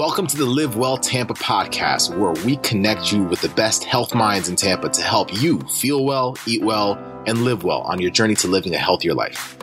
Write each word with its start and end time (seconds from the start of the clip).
Welcome 0.00 0.26
to 0.28 0.36
the 0.38 0.46
Live 0.46 0.76
Well 0.76 0.96
Tampa 0.96 1.34
podcast, 1.34 2.16
where 2.16 2.32
we 2.46 2.56
connect 2.56 3.12
you 3.12 3.22
with 3.24 3.42
the 3.42 3.50
best 3.50 3.84
health 3.84 4.14
minds 4.14 4.48
in 4.48 4.56
Tampa 4.56 4.88
to 4.88 5.02
help 5.02 5.30
you 5.42 5.60
feel 5.60 6.06
well, 6.06 6.38
eat 6.46 6.64
well, 6.64 6.94
and 7.26 7.44
live 7.44 7.64
well 7.64 7.82
on 7.82 8.00
your 8.00 8.10
journey 8.10 8.34
to 8.36 8.48
living 8.48 8.74
a 8.74 8.78
healthier 8.78 9.12
life. 9.12 9.58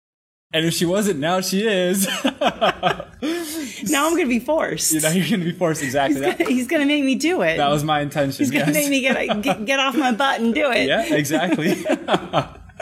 And 0.53 0.65
if 0.67 0.75
she 0.75 0.85
wasn't, 0.85 1.19
now 1.19 1.41
she 1.41 1.65
is. 1.67 2.07
now 2.23 4.05
I'm 4.05 4.11
going 4.11 4.25
to 4.25 4.27
be 4.27 4.39
forced. 4.39 4.93
you 4.93 5.01
know, 5.01 5.09
you're 5.09 5.27
going 5.27 5.39
to 5.39 5.45
be 5.45 5.51
forced 5.51 5.81
exactly. 5.81 6.31
He's 6.45 6.67
going 6.67 6.81
to 6.81 6.87
make 6.87 7.03
me 7.03 7.15
do 7.15 7.41
it. 7.41 7.57
That 7.57 7.69
was 7.69 7.83
my 7.83 8.01
intention. 8.01 8.45
He's 8.45 8.51
going 8.51 8.67
to 8.67 8.71
yes. 8.71 8.75
make 8.75 8.89
me 8.89 9.01
get, 9.01 9.41
get 9.41 9.65
get 9.65 9.79
off 9.79 9.95
my 9.95 10.11
butt 10.11 10.41
and 10.41 10.53
do 10.53 10.71
it. 10.71 10.87
Yeah, 10.87 11.11
exactly. 11.13 11.83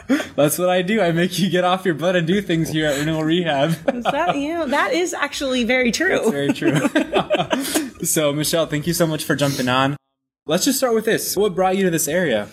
That's 0.36 0.58
what 0.58 0.70
I 0.70 0.82
do. 0.82 1.02
I 1.02 1.14
make 1.14 1.40
you 1.40 1.50
get 1.50 1.64
off 1.64 1.86
your 1.86 1.94
butt 1.94 2.18
and 2.18 2.28
do 2.28 2.42
things 2.42 2.70
here 2.70 2.88
at 2.88 3.00
Renewal 3.00 3.24
Rehab. 3.24 3.72
Is 3.94 4.04
that 4.04 4.36
you 4.36 4.54
know 4.54 4.68
that 4.68 4.92
is 4.92 5.14
actually 5.14 5.64
very 5.64 5.92
true. 5.92 6.30
Very 6.30 6.52
true. 6.52 6.76
so, 8.04 8.34
Michelle, 8.34 8.66
thank 8.66 8.86
you 8.86 8.94
so 8.94 9.08
much 9.08 9.24
for 9.24 9.36
jumping 9.36 9.70
on. 9.70 9.96
Let's 10.46 10.66
just 10.66 10.78
start 10.78 10.94
with 10.94 11.06
this. 11.06 11.38
What 11.38 11.56
brought 11.56 11.78
you 11.78 11.86
to 11.86 11.90
this 11.92 12.10
area? 12.10 12.50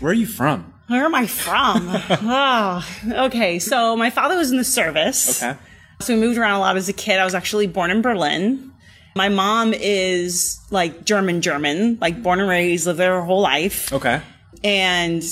Where 0.00 0.10
are 0.10 0.14
you 0.14 0.26
from? 0.26 0.72
Where 0.88 1.04
am 1.04 1.14
I 1.14 1.26
from? 1.26 1.88
oh, 1.90 2.86
okay. 3.26 3.58
So 3.58 3.96
my 3.96 4.10
father 4.10 4.36
was 4.36 4.50
in 4.50 4.56
the 4.58 4.64
service. 4.64 5.42
Okay. 5.42 5.58
So 6.00 6.14
we 6.14 6.20
moved 6.20 6.38
around 6.38 6.56
a 6.56 6.60
lot 6.60 6.76
as 6.76 6.88
a 6.88 6.92
kid. 6.92 7.18
I 7.18 7.24
was 7.24 7.34
actually 7.34 7.66
born 7.66 7.90
in 7.90 8.02
Berlin. 8.02 8.72
My 9.16 9.28
mom 9.30 9.72
is 9.74 10.60
like 10.70 11.04
German 11.04 11.40
German, 11.40 11.96
like 12.00 12.22
born 12.22 12.38
and 12.38 12.48
raised, 12.48 12.86
lived 12.86 12.98
there 12.98 13.14
her 13.14 13.22
whole 13.22 13.40
life. 13.40 13.92
Okay. 13.92 14.20
and 14.62 15.22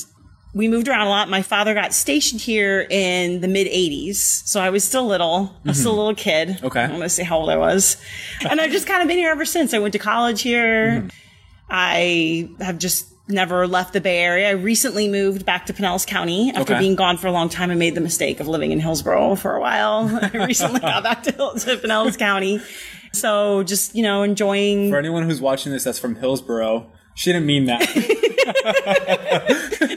we 0.54 0.68
moved 0.68 0.86
around 0.88 1.06
a 1.06 1.10
lot. 1.10 1.28
My 1.28 1.42
father 1.42 1.74
got 1.74 1.92
stationed 1.92 2.40
here 2.40 2.86
in 2.88 3.40
the 3.40 3.48
mid 3.48 3.66
80s. 3.66 4.14
So 4.46 4.60
I 4.60 4.70
was 4.70 4.84
still 4.84 5.04
little. 5.04 5.52
I 5.64 5.70
was 5.70 5.80
still 5.80 5.92
a 5.92 5.98
little 5.98 6.14
kid. 6.14 6.48
Mm-hmm. 6.48 6.66
Okay. 6.66 6.82
I'm 6.82 6.90
going 6.90 7.02
to 7.02 7.08
say 7.08 7.24
how 7.24 7.38
old 7.38 7.50
I 7.50 7.56
was. 7.56 7.96
And 8.48 8.60
I've 8.60 8.70
just 8.70 8.86
kind 8.86 9.02
of 9.02 9.08
been 9.08 9.18
here 9.18 9.32
ever 9.32 9.44
since. 9.44 9.74
I 9.74 9.78
went 9.80 9.92
to 9.94 9.98
college 9.98 10.42
here. 10.42 11.00
Mm-hmm. 11.00 11.08
I 11.70 12.48
have 12.60 12.78
just 12.78 13.08
never 13.28 13.66
left 13.66 13.92
the 13.92 14.00
Bay 14.00 14.18
Area. 14.18 14.48
I 14.48 14.52
recently 14.52 15.08
moved 15.08 15.44
back 15.46 15.66
to 15.66 15.72
Pinellas 15.72 16.06
County 16.06 16.50
after 16.50 16.74
Okay. 16.74 16.78
being 16.78 16.94
gone 16.94 17.16
for 17.16 17.26
a 17.26 17.32
long 17.32 17.48
time. 17.48 17.70
I 17.70 17.74
made 17.74 17.94
the 17.94 18.00
mistake 18.00 18.40
of 18.40 18.48
living 18.48 18.70
in 18.72 18.80
Hillsborough 18.80 19.34
for 19.36 19.54
a 19.56 19.60
while. 19.60 20.08
I 20.32 20.44
recently 20.46 20.80
got 20.80 21.02
back 21.02 21.22
to, 21.24 21.32
to 21.32 21.76
Pinellas 21.78 22.18
County. 22.18 22.60
So 23.12 23.62
just, 23.62 23.94
you 23.94 24.02
know, 24.02 24.22
enjoying. 24.24 24.90
For 24.90 24.98
anyone 24.98 25.22
who's 25.22 25.40
watching 25.40 25.72
this 25.72 25.84
that's 25.84 25.98
from 25.98 26.16
Hillsborough, 26.16 26.90
she 27.14 27.32
didn't 27.32 27.46
mean 27.46 27.66
that. 27.66 27.80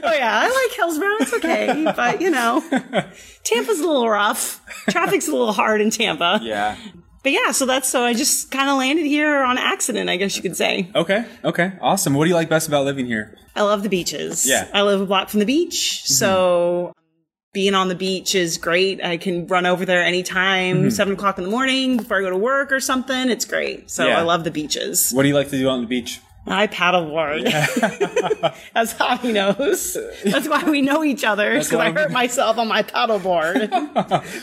Oh 0.00 0.12
yeah, 0.12 0.40
I 0.42 0.48
like 0.68 0.76
Hillsborough. 0.76 1.16
It's 1.20 1.32
okay, 1.34 1.92
but 1.96 2.20
you 2.20 2.30
know, 2.30 2.60
Tampa's 3.44 3.78
a 3.80 3.86
little 3.86 4.08
rough. 4.08 4.64
Traffic's 4.90 5.28
a 5.28 5.32
little 5.32 5.52
hard 5.52 5.80
in 5.80 5.90
Tampa. 5.90 6.40
yeah. 6.42 6.76
But 7.28 7.34
yeah, 7.34 7.52
so 7.52 7.66
that's 7.66 7.86
so 7.90 8.04
I 8.04 8.14
just 8.14 8.50
kind 8.50 8.70
of 8.70 8.78
landed 8.78 9.04
here 9.04 9.42
on 9.42 9.58
accident, 9.58 10.08
I 10.08 10.16
guess 10.16 10.34
you 10.34 10.40
could 10.40 10.56
say. 10.56 10.88
Okay. 10.94 11.26
Okay. 11.44 11.72
Awesome. 11.78 12.14
What 12.14 12.24
do 12.24 12.30
you 12.30 12.34
like 12.34 12.48
best 12.48 12.68
about 12.68 12.86
living 12.86 13.04
here? 13.04 13.36
I 13.54 13.60
love 13.60 13.82
the 13.82 13.90
beaches. 13.90 14.48
Yeah. 14.48 14.64
Mm-hmm. 14.64 14.76
I 14.76 14.82
live 14.84 15.00
a 15.02 15.04
block 15.04 15.28
from 15.28 15.40
the 15.40 15.44
beach, 15.44 16.04
so 16.06 16.94
being 17.52 17.74
on 17.74 17.88
the 17.88 17.94
beach 17.94 18.34
is 18.34 18.56
great. 18.56 19.04
I 19.04 19.18
can 19.18 19.46
run 19.46 19.66
over 19.66 19.84
there 19.84 20.02
anytime, 20.02 20.76
Mm-hmm. 20.78 20.88
seven 20.88 21.12
o'clock 21.12 21.36
in 21.36 21.44
the 21.44 21.50
morning 21.50 21.98
before 21.98 22.16
I 22.18 22.22
go 22.22 22.30
to 22.30 22.36
work 22.38 22.72
or 22.72 22.80
something. 22.80 23.28
It's 23.28 23.44
great. 23.44 23.90
So 23.90 24.06
Yeah. 24.06 24.18
I 24.18 24.22
love 24.22 24.44
the 24.44 24.50
beaches. 24.50 25.12
What 25.12 25.24
do 25.24 25.28
you 25.28 25.34
like 25.34 25.50
to 25.50 25.58
do 25.58 25.68
on 25.68 25.82
the 25.82 25.86
beach? 25.86 26.22
I 26.50 26.66
paddleboard. 26.66 27.44
That's 28.74 28.92
how 28.92 29.16
he 29.18 29.32
knows. 29.32 29.96
That's 30.24 30.48
why 30.48 30.64
we 30.64 30.80
know 30.80 31.04
each 31.04 31.24
other. 31.24 31.52
Because 31.54 31.72
I 31.74 31.90
we- 31.90 31.94
hurt 31.94 32.10
myself 32.10 32.58
on 32.58 32.68
my 32.68 32.82
paddleboard. 32.82 33.68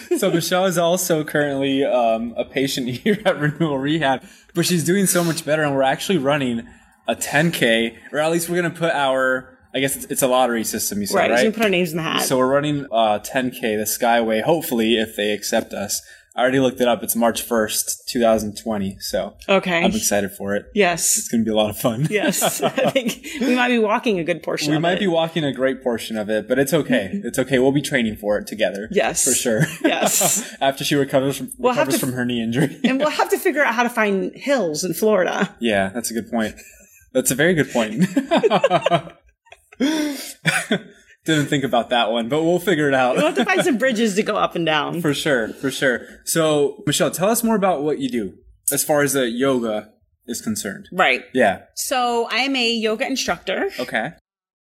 So 0.17 0.31
Michelle 0.31 0.65
is 0.65 0.77
also 0.77 1.23
currently 1.23 1.83
um, 1.83 2.33
a 2.37 2.45
patient 2.45 2.87
here 3.03 3.21
at 3.25 3.39
Renewal 3.39 3.77
Rehab, 3.77 4.23
but 4.53 4.65
she's 4.65 4.83
doing 4.83 5.05
so 5.05 5.23
much 5.23 5.45
better, 5.45 5.63
and 5.63 5.75
we're 5.75 5.81
actually 5.83 6.17
running 6.17 6.67
a 7.07 7.15
10k, 7.15 7.97
or 8.11 8.19
at 8.19 8.31
least 8.31 8.49
we're 8.49 8.61
gonna 8.61 8.73
put 8.73 8.91
our. 8.91 9.57
I 9.73 9.79
guess 9.79 9.97
it's, 9.97 10.05
it's 10.05 10.21
a 10.21 10.27
lottery 10.27 10.63
system, 10.63 11.01
you 11.01 11.07
said, 11.07 11.17
right. 11.17 11.31
right? 11.31 11.39
So 11.39 11.45
we 11.47 11.51
put 11.51 11.63
our 11.63 11.69
names 11.69 11.91
in 11.91 11.97
the 11.97 12.03
hat. 12.03 12.21
So 12.21 12.37
we're 12.37 12.47
running 12.47 12.85
uh, 12.93 13.19
10k, 13.19 13.59
the 13.59 13.83
Skyway. 13.83 14.41
Hopefully, 14.41 14.95
if 14.95 15.17
they 15.17 15.31
accept 15.31 15.73
us, 15.73 16.01
I 16.37 16.41
already 16.41 16.59
looked 16.59 16.81
it 16.81 16.87
up. 16.89 17.01
It's 17.01 17.15
March 17.15 17.47
1st, 17.47 18.07
2020. 18.09 18.97
So 18.99 19.37
okay. 19.47 19.77
I'm 19.85 19.91
excited 19.91 20.31
for 20.31 20.53
it. 20.53 20.65
yes. 20.75 21.17
It's 21.17 21.29
gonna 21.29 21.43
be 21.45 21.51
a 21.51 21.55
lot 21.55 21.69
of 21.69 21.77
fun. 21.77 22.07
Yes. 22.09 22.61
I 22.63 22.89
think 22.91 23.25
we 23.39 23.55
might 23.55 23.69
be 23.69 23.79
walking 23.79 24.19
a 24.19 24.23
good 24.25 24.43
portion 24.43 24.71
of 24.71 24.73
it. 24.73 24.77
We 24.77 24.81
might 24.81 24.93
it. 24.97 24.99
be 24.99 25.07
walking 25.07 25.45
a 25.45 25.53
great 25.53 25.81
portion 25.81 26.17
of 26.17 26.29
it, 26.29 26.49
but 26.49 26.59
it's 26.59 26.73
okay. 26.73 27.11
Mm-hmm. 27.13 27.27
It's 27.27 27.39
okay. 27.39 27.57
We'll 27.59 27.71
be 27.71 27.81
training 27.81 28.17
for 28.17 28.37
it 28.37 28.47
together. 28.47 28.89
Yes. 28.91 29.23
for 29.23 29.31
sure. 29.33 29.61
Yes. 29.81 30.53
After 30.61 30.83
she 30.83 30.95
recovers 30.95 31.37
from, 31.37 31.51
We'll 31.57 31.71
recovers 31.71 31.95
to- 31.95 31.99
from 32.01 32.13
her 32.13 32.25
knee 32.25 32.43
injury. 32.43 32.81
and 32.83 32.99
we'll 32.99 33.09
have 33.11 33.29
to 33.29 33.37
figure 33.37 33.63
out 33.63 33.73
how 33.73 33.83
to 33.83 33.89
find 33.89 34.35
hills 34.35 34.83
in 34.83 34.93
Florida. 34.93 35.55
Yeah, 35.61 35.89
that's 35.93 36.11
a 36.11 36.13
good 36.13 36.29
point. 36.29 36.55
That's 37.13 37.31
a 37.31 37.35
very 37.35 37.53
good 37.53 37.71
point. 37.71 38.03
Didn't 41.25 41.47
think 41.47 41.63
about 41.63 41.89
that 41.89 42.11
one, 42.11 42.29
but 42.29 42.43
we'll 42.43 42.59
figure 42.59 42.87
it 42.87 42.93
out. 42.93 43.15
We'll 43.15 43.25
have 43.25 43.35
to 43.35 43.45
find 43.45 43.63
some 43.63 43.77
bridges 43.79 44.15
to 44.15 44.23
go 44.23 44.35
up 44.35 44.55
and 44.55 44.65
down. 44.65 45.01
for 45.01 45.13
sure, 45.13 45.49
for 45.49 45.71
sure. 45.71 46.01
So, 46.23 46.83
Michelle, 46.85 47.11
tell 47.11 47.29
us 47.29 47.43
more 47.43 47.55
about 47.55 47.81
what 47.81 47.99
you 47.99 48.09
do 48.09 48.35
as 48.71 48.83
far 48.83 49.01
as 49.01 49.13
the 49.13 49.27
yoga 49.29 49.91
is 50.27 50.41
concerned. 50.41 50.87
right. 50.91 51.23
Yeah. 51.33 51.61
So 51.75 52.27
I'm 52.31 52.55
a 52.55 52.71
yoga 52.73 53.05
instructor. 53.07 53.69
Okay. 53.79 54.11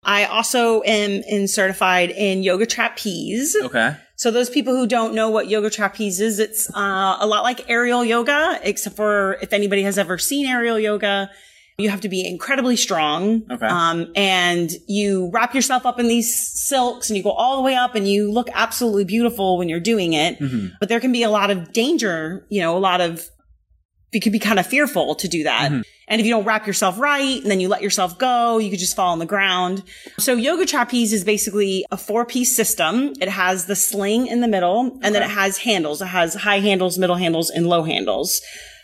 I 0.03 0.23
also 0.25 0.81
am 0.83 1.11
in 1.11 1.47
certified 1.49 2.09
in 2.11 2.43
yoga 2.43 2.65
trapeze. 2.65 3.55
Okay. 3.61 3.97
So 4.15 4.31
those 4.31 4.49
people 4.49 4.73
who 4.73 4.87
don't 4.87 5.13
know 5.13 5.29
what 5.29 5.49
yoga 5.49 5.69
trapeze 5.69 6.21
is, 6.21 6.39
it's 6.39 6.69
uh, 6.73 7.17
a 7.19 7.27
lot 7.27 7.43
like 7.43 7.69
aerial 7.69 8.05
yoga, 8.05 8.59
except 8.63 8.95
for 8.95 9.37
if 9.41 9.51
anybody 9.51 9.83
has 9.83 9.97
ever 9.97 10.17
seen 10.17 10.45
aerial 10.45 10.79
yoga, 10.79 11.29
you 11.79 11.89
have 11.89 12.01
to 12.01 12.09
be 12.09 12.27
incredibly 12.27 12.75
strong. 12.75 13.43
Okay. 13.49 13.65
Um, 13.65 14.11
and 14.15 14.69
you 14.87 15.29
wrap 15.33 15.55
yourself 15.55 15.85
up 15.85 15.99
in 15.99 16.07
these 16.07 16.35
silks 16.35 17.09
and 17.09 17.17
you 17.17 17.23
go 17.23 17.31
all 17.31 17.55
the 17.55 17.63
way 17.63 17.75
up 17.75 17.95
and 17.95 18.07
you 18.07 18.31
look 18.31 18.49
absolutely 18.53 19.05
beautiful 19.05 19.57
when 19.57 19.69
you're 19.69 19.79
doing 19.79 20.13
it. 20.13 20.39
Mm-hmm. 20.39 20.67
But 20.79 20.89
there 20.89 20.99
can 20.99 21.11
be 21.11 21.23
a 21.23 21.29
lot 21.29 21.49
of 21.49 21.71
danger, 21.71 22.45
you 22.49 22.61
know, 22.61 22.77
a 22.77 22.79
lot 22.79 23.01
of 23.01 23.29
it 24.11 24.21
could 24.21 24.31
be 24.31 24.39
kind 24.39 24.59
of 24.59 24.65
fearful 24.65 25.15
to 25.15 25.27
do 25.27 25.43
that. 25.43 25.71
Mm-hmm. 25.71 25.81
And 26.07 26.19
if 26.19 26.25
you 26.25 26.33
don't 26.33 26.43
wrap 26.43 26.65
yourself 26.65 26.99
right 26.99 27.39
and 27.39 27.51
then 27.51 27.59
you 27.59 27.69
let 27.69 27.83
yourself 27.83 28.17
go, 28.17 28.57
you 28.57 28.71
could 28.71 28.79
just 28.79 28.95
fall 28.95 29.11
on 29.11 29.19
the 29.19 29.27
ground. 29.27 29.83
So 30.17 30.33
yoga 30.33 30.65
trapeze 30.65 31.13
is 31.13 31.23
basically 31.23 31.85
a 31.91 31.97
four 31.97 32.25
piece 32.25 32.55
system. 32.55 33.13
It 33.21 33.29
has 33.29 33.67
the 33.67 33.75
sling 33.75 34.25
in 34.25 34.41
the 34.41 34.47
middle 34.47 34.99
and 35.03 35.13
then 35.13 35.21
it 35.21 35.29
has 35.29 35.59
handles. 35.59 36.01
It 36.01 36.07
has 36.07 36.33
high 36.33 36.59
handles, 36.59 36.97
middle 36.97 37.17
handles, 37.17 37.51
and 37.51 37.67
low 37.67 37.83
handles. 37.83 38.41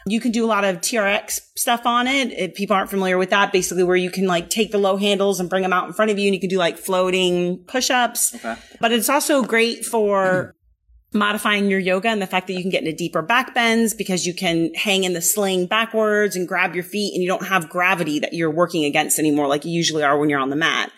You 0.07 0.19
can 0.19 0.31
do 0.31 0.45
a 0.45 0.47
lot 0.47 0.63
of 0.63 0.77
TRX 0.77 1.41
stuff 1.55 1.85
on 1.85 2.07
it. 2.07 2.31
If 2.31 2.53
people 2.53 2.75
aren't 2.75 2.91
familiar 2.91 3.17
with 3.17 3.31
that, 3.31 3.51
basically 3.51 3.83
where 3.83 3.95
you 3.95 4.11
can 4.11 4.27
like 4.27 4.49
take 4.49 4.71
the 4.71 4.77
low 4.77 4.97
handles 4.97 5.39
and 5.39 5.49
bring 5.49 5.63
them 5.63 5.73
out 5.73 5.87
in 5.87 5.93
front 5.93 6.11
of 6.11 6.19
you 6.19 6.27
and 6.27 6.35
you 6.35 6.39
can 6.39 6.49
do 6.49 6.57
like 6.57 6.77
floating 6.77 7.57
push 7.65 7.89
ups. 7.89 8.35
Okay. 8.35 8.55
But 8.79 8.91
it's 8.91 9.09
also 9.09 9.41
great 9.41 9.83
for 9.83 10.55
modifying 11.15 11.69
your 11.69 11.79
yoga 11.79 12.09
and 12.09 12.21
the 12.21 12.27
fact 12.27 12.47
that 12.47 12.53
you 12.53 12.61
can 12.61 12.69
get 12.69 12.83
into 12.83 12.95
deeper 12.95 13.21
back 13.21 13.53
bends 13.55 13.93
because 13.93 14.27
you 14.27 14.33
can 14.33 14.73
hang 14.75 15.05
in 15.05 15.13
the 15.13 15.21
sling 15.21 15.65
backwards 15.65 16.35
and 16.35 16.47
grab 16.47 16.75
your 16.75 16.83
feet 16.83 17.13
and 17.13 17.23
you 17.23 17.29
don't 17.29 17.47
have 17.47 17.69
gravity 17.69 18.19
that 18.19 18.33
you're 18.33 18.51
working 18.51 18.83
against 18.83 19.17
anymore 19.17 19.47
like 19.47 19.65
you 19.65 19.71
usually 19.71 20.03
are 20.03 20.19
when 20.19 20.29
you're 20.29 20.39
on 20.39 20.49
the 20.49 20.55
mat. 20.55 20.91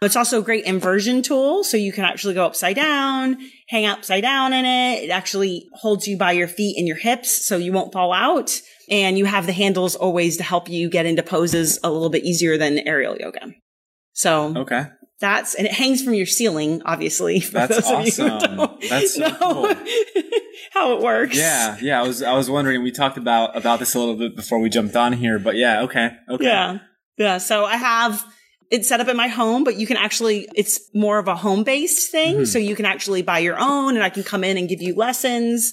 It's 0.00 0.16
also 0.16 0.38
a 0.40 0.42
great 0.42 0.64
inversion 0.64 1.22
tool. 1.22 1.64
So 1.64 1.76
you 1.76 1.92
can 1.92 2.04
actually 2.04 2.34
go 2.34 2.44
upside 2.46 2.76
down, 2.76 3.36
hang 3.68 3.86
upside 3.86 4.22
down 4.22 4.52
in 4.52 4.64
it. 4.64 5.04
It 5.04 5.10
actually 5.10 5.68
holds 5.74 6.06
you 6.06 6.16
by 6.16 6.32
your 6.32 6.48
feet 6.48 6.76
and 6.78 6.86
your 6.86 6.96
hips 6.96 7.46
so 7.46 7.56
you 7.56 7.72
won't 7.72 7.92
fall 7.92 8.12
out. 8.12 8.50
And 8.90 9.18
you 9.18 9.24
have 9.26 9.46
the 9.46 9.52
handles 9.52 9.96
always 9.96 10.36
to 10.38 10.42
help 10.44 10.68
you 10.68 10.88
get 10.88 11.04
into 11.04 11.22
poses 11.22 11.78
a 11.82 11.90
little 11.90 12.10
bit 12.10 12.24
easier 12.24 12.56
than 12.56 12.78
aerial 12.86 13.16
yoga. 13.16 13.52
So 14.12 14.54
Okay. 14.56 14.86
that's, 15.20 15.54
and 15.54 15.66
it 15.66 15.72
hangs 15.72 16.02
from 16.02 16.14
your 16.14 16.26
ceiling, 16.26 16.80
obviously. 16.84 17.40
That's 17.40 17.76
those 17.76 17.90
of 17.90 18.06
you 18.06 18.24
who 18.24 18.30
awesome. 18.30 18.78
That's 18.88 19.14
so 19.14 19.30
cool. 19.40 19.74
how 20.72 20.96
it 20.96 21.02
works. 21.02 21.36
Yeah, 21.36 21.76
yeah. 21.80 22.00
I 22.00 22.06
was 22.06 22.22
I 22.22 22.34
was 22.34 22.48
wondering. 22.50 22.82
We 22.82 22.90
talked 22.92 23.16
about 23.16 23.56
about 23.56 23.78
this 23.78 23.94
a 23.94 23.98
little 23.98 24.16
bit 24.16 24.36
before 24.36 24.58
we 24.60 24.68
jumped 24.68 24.96
on 24.96 25.12
here, 25.12 25.38
but 25.38 25.56
yeah. 25.56 25.82
Okay. 25.82 26.10
Okay. 26.30 26.44
Yeah. 26.44 26.78
Yeah. 27.16 27.38
So 27.38 27.64
I 27.64 27.76
have 27.76 28.24
it 28.70 28.84
set 28.84 29.00
up 29.00 29.08
in 29.08 29.16
my 29.16 29.28
home, 29.28 29.64
but 29.64 29.76
you 29.76 29.86
can 29.86 29.96
actually, 29.96 30.48
it's 30.54 30.80
more 30.94 31.18
of 31.18 31.28
a 31.28 31.34
home 31.34 31.64
based 31.64 32.10
thing. 32.10 32.36
Mm-hmm. 32.36 32.44
So 32.44 32.58
you 32.58 32.76
can 32.76 32.84
actually 32.84 33.22
buy 33.22 33.38
your 33.38 33.58
own 33.58 33.94
and 33.94 34.04
I 34.04 34.10
can 34.10 34.22
come 34.22 34.44
in 34.44 34.58
and 34.58 34.68
give 34.68 34.82
you 34.82 34.94
lessons 34.94 35.72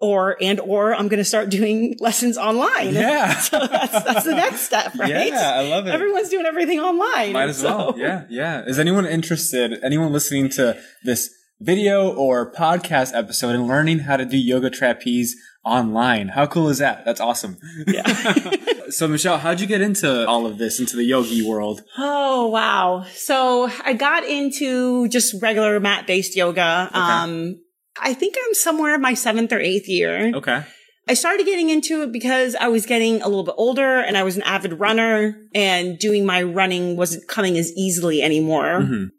or, 0.00 0.36
and, 0.40 0.60
or 0.60 0.94
I'm 0.94 1.08
going 1.08 1.18
to 1.18 1.24
start 1.24 1.50
doing 1.50 1.96
lessons 2.00 2.36
online. 2.36 2.94
Yeah. 2.94 3.34
so 3.38 3.66
that's, 3.66 4.04
that's 4.04 4.24
the 4.24 4.34
next 4.34 4.60
step, 4.60 4.94
right? 4.98 5.28
Yeah, 5.28 5.52
I 5.54 5.68
love 5.68 5.86
it. 5.86 5.94
Everyone's 5.94 6.28
doing 6.28 6.46
everything 6.46 6.80
online. 6.80 7.32
Might 7.32 7.48
as 7.48 7.62
well. 7.62 7.94
Yeah, 7.96 8.24
yeah. 8.28 8.64
Is 8.64 8.78
anyone 8.78 9.06
interested? 9.06 9.78
Anyone 9.82 10.12
listening 10.12 10.50
to 10.50 10.78
this 11.04 11.30
video 11.60 12.12
or 12.12 12.50
podcast 12.52 13.14
episode 13.14 13.54
and 13.54 13.66
learning 13.66 14.00
how 14.00 14.16
to 14.16 14.24
do 14.24 14.36
yoga 14.36 14.70
trapeze 14.70 15.36
online? 15.64 16.28
How 16.28 16.46
cool 16.46 16.68
is 16.68 16.78
that? 16.78 17.04
That's 17.04 17.20
awesome. 17.20 17.56
Yeah. 17.86 18.02
So, 18.90 19.06
Michelle, 19.06 19.38
how'd 19.38 19.60
you 19.60 19.68
get 19.68 19.80
into 19.82 20.26
all 20.26 20.46
of 20.46 20.58
this, 20.58 20.80
into 20.80 20.96
the 20.96 21.04
yogi 21.04 21.46
world? 21.48 21.84
Oh, 21.96 22.48
wow. 22.48 23.04
So 23.14 23.70
I 23.84 23.92
got 23.92 24.24
into 24.24 25.06
just 25.06 25.40
regular 25.40 25.78
mat 25.78 26.08
based 26.08 26.34
yoga. 26.34 26.90
Um, 26.92 27.60
I 28.00 28.14
think 28.14 28.34
I'm 28.36 28.54
somewhere 28.54 28.96
in 28.96 29.00
my 29.00 29.14
seventh 29.14 29.52
or 29.52 29.60
eighth 29.60 29.88
year. 29.88 30.32
Okay. 30.34 30.64
I 31.08 31.14
started 31.14 31.46
getting 31.46 31.70
into 31.70 32.02
it 32.02 32.10
because 32.12 32.56
I 32.56 32.66
was 32.66 32.84
getting 32.84 33.22
a 33.22 33.28
little 33.28 33.44
bit 33.44 33.54
older 33.56 34.00
and 34.00 34.18
I 34.18 34.24
was 34.24 34.36
an 34.36 34.42
avid 34.42 34.72
runner 34.80 35.36
and 35.54 35.96
doing 35.96 36.26
my 36.26 36.42
running 36.42 36.96
wasn't 36.96 37.28
coming 37.28 37.56
as 37.58 37.72
easily 37.76 38.22
anymore. 38.22 38.80
Mhm. 38.80 39.10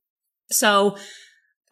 So 0.50 0.98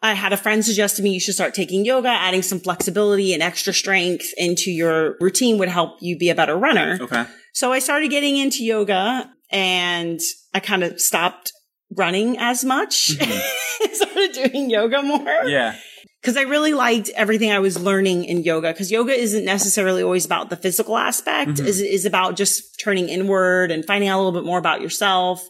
I 0.02 0.14
had 0.14 0.32
a 0.32 0.36
friend 0.36 0.64
suggest 0.64 0.96
to 0.96 1.02
me 1.02 1.10
you 1.12 1.20
should 1.20 1.34
start 1.34 1.52
taking 1.54 1.84
yoga, 1.84 2.08
adding 2.08 2.42
some 2.42 2.58
flexibility 2.60 3.34
and 3.34 3.42
extra 3.42 3.72
strength 3.72 4.32
into 4.36 4.70
your 4.70 5.16
routine 5.20 5.58
would 5.58 5.68
help 5.68 5.98
you 6.00 6.16
be 6.16 6.30
a 6.30 6.34
better 6.34 6.56
runner. 6.56 6.98
Okay. 7.00 7.24
So 7.52 7.72
I 7.72 7.80
started 7.80 8.08
getting 8.10 8.36
into 8.38 8.64
yoga 8.64 9.30
and 9.50 10.18
I 10.54 10.60
kind 10.60 10.84
of 10.84 11.00
stopped 11.00 11.52
running 11.96 12.38
as 12.38 12.64
much. 12.64 13.10
started 13.92 14.32
doing 14.32 14.70
yoga 14.70 15.02
more 15.02 15.42
Yeah. 15.44 15.74
because 16.22 16.36
I 16.36 16.42
really 16.42 16.72
liked 16.72 17.10
everything 17.16 17.50
I 17.50 17.58
was 17.58 17.78
learning 17.78 18.24
in 18.24 18.42
yoga. 18.42 18.72
Because 18.72 18.90
yoga 18.90 19.12
isn't 19.12 19.44
necessarily 19.44 20.02
always 20.02 20.24
about 20.24 20.48
the 20.50 20.56
physical 20.56 20.96
aspect; 20.96 21.52
Mhm. 21.52 21.66
is 21.66 21.80
is 21.80 22.04
about 22.06 22.36
just 22.36 22.78
turning 22.80 23.08
inward 23.08 23.70
and 23.70 23.84
finding 23.84 24.08
out 24.08 24.16
a 24.16 24.22
little 24.22 24.38
bit 24.40 24.46
more 24.46 24.58
about 24.58 24.80
yourself. 24.80 25.46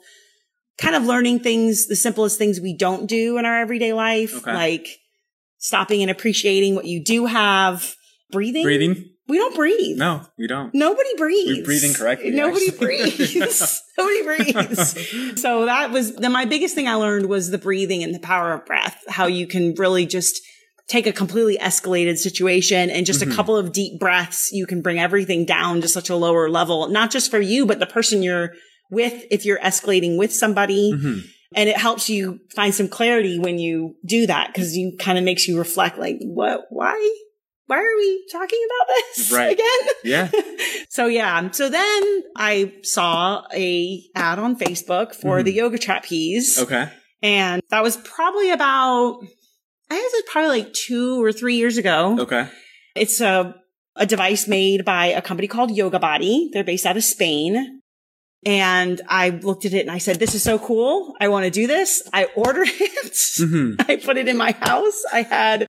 Kind 0.80 0.96
of 0.96 1.04
learning 1.04 1.40
things, 1.40 1.86
the 1.86 1.96
simplest 1.96 2.38
things 2.38 2.60
we 2.60 2.74
don't 2.76 3.06
do 3.06 3.38
in 3.38 3.44
our 3.44 3.60
everyday 3.60 3.92
life, 3.92 4.34
Okay. 4.38 4.52
like 4.54 4.88
stopping 5.58 6.02
and 6.02 6.10
appreciating 6.10 6.74
what 6.74 6.86
you 6.86 7.04
do 7.04 7.26
have. 7.26 7.94
Breathing. 8.32 8.62
Breathing? 8.64 9.10
We 9.28 9.36
don't 9.38 9.54
breathe. 9.54 9.96
No, 9.98 10.22
we 10.38 10.46
don't. 10.48 10.74
Nobody 10.74 11.10
breathes. 11.16 11.58
We 11.58 11.62
breathe 11.62 11.84
incorrectly, 11.84 12.30
Nobody 12.30 12.68
actually. 12.68 12.86
breathes. 12.86 13.82
Nobody 13.98 14.22
breathes. 14.22 15.40
So 15.40 15.66
that 15.66 15.90
was 15.92 16.16
then 16.16 16.32
my 16.32 16.46
biggest 16.46 16.74
thing 16.74 16.88
I 16.88 16.94
learned 16.94 17.28
was 17.28 17.50
the 17.50 17.58
breathing 17.58 18.02
and 18.02 18.12
the 18.14 18.18
power 18.18 18.52
of 18.54 18.66
breath. 18.66 19.02
How 19.08 19.26
you 19.26 19.46
can 19.46 19.74
really 19.74 20.06
just 20.06 20.40
take 20.88 21.06
a 21.06 21.12
completely 21.12 21.56
escalated 21.58 22.16
situation 22.18 22.90
and 22.90 23.06
just 23.06 23.20
Mhm. 23.20 23.30
a 23.32 23.34
couple 23.36 23.56
of 23.56 23.70
deep 23.72 24.00
breaths, 24.00 24.50
you 24.52 24.66
can 24.66 24.80
bring 24.82 24.98
everything 24.98 25.44
down 25.44 25.80
to 25.82 25.86
such 25.88 26.10
a 26.10 26.16
lower 26.16 26.50
level, 26.50 26.88
not 26.88 27.12
just 27.12 27.30
for 27.30 27.40
you, 27.40 27.66
but 27.66 27.78
the 27.78 27.86
person 27.86 28.24
you're 28.24 28.54
with 28.90 29.24
if 29.30 29.44
you're 29.44 29.58
escalating 29.60 30.16
with 30.18 30.32
somebody. 30.34 30.92
Mhm. 30.92 31.22
And 31.56 31.68
it 31.68 31.76
helps 31.76 32.08
you 32.08 32.38
find 32.54 32.72
some 32.74 32.86
clarity 32.88 33.38
when 33.40 33.58
you 33.58 33.96
do 34.06 34.26
that 34.28 34.48
because 34.52 34.76
you 34.76 34.96
kind 35.00 35.18
of 35.18 35.24
makes 35.24 35.48
you 35.48 35.58
reflect 35.58 35.98
like, 35.98 36.18
what, 36.20 36.66
why? 36.70 36.96
Why 37.66 37.78
are 37.78 37.96
we 37.96 38.24
talking 38.30 38.58
about 38.66 38.94
this 39.16 39.32
Right. 39.32 39.52
again? 39.52 39.94
Yeah. 40.04 40.30
So 40.92 41.06
yeah, 41.06 41.50
so 41.52 41.68
then 41.68 42.22
I 42.36 42.72
saw 42.82 43.44
a 43.54 44.02
ad 44.16 44.40
on 44.40 44.56
Facebook 44.56 45.14
for 45.14 45.38
Mhm. 45.40 45.44
the 45.44 45.52
yoga 45.52 45.78
trapeze, 45.78 46.58
Okay. 46.58 46.88
and 47.22 47.62
that 47.70 47.82
was 47.84 47.96
probably 47.98 48.50
about 48.50 49.20
I 49.88 49.94
guess 49.96 50.10
it's 50.14 50.30
probably 50.32 50.60
like 50.62 50.72
two 50.72 51.22
or 51.22 51.32
three 51.32 51.56
years 51.56 51.78
ago. 51.78 52.16
Okay. 52.20 52.48
It's 52.96 53.20
a 53.20 53.54
a 53.96 54.04
device 54.06 54.48
made 54.48 54.84
by 54.84 55.06
a 55.06 55.22
company 55.22 55.46
called 55.48 55.76
Yoga 55.76 55.98
Body. 56.00 56.50
They're 56.52 56.64
based 56.64 56.86
out 56.86 56.96
of 56.96 57.04
Spain. 57.04 57.79
And 58.46 59.00
I 59.08 59.30
looked 59.30 59.64
at 59.66 59.74
it 59.74 59.80
and 59.80 59.90
I 59.90 59.98
said, 59.98 60.18
this 60.18 60.34
is 60.34 60.42
so 60.42 60.58
cool. 60.58 61.14
I 61.20 61.28
want 61.28 61.44
to 61.44 61.50
do 61.50 61.66
this. 61.66 62.02
I 62.12 62.24
ordered 62.36 62.68
it. 62.70 63.18
hmm 63.38 63.74
I 63.88 63.96
put 63.96 64.16
it 64.16 64.28
in 64.28 64.36
my 64.36 64.52
house. 64.52 65.02
I 65.12 65.22
had 65.22 65.66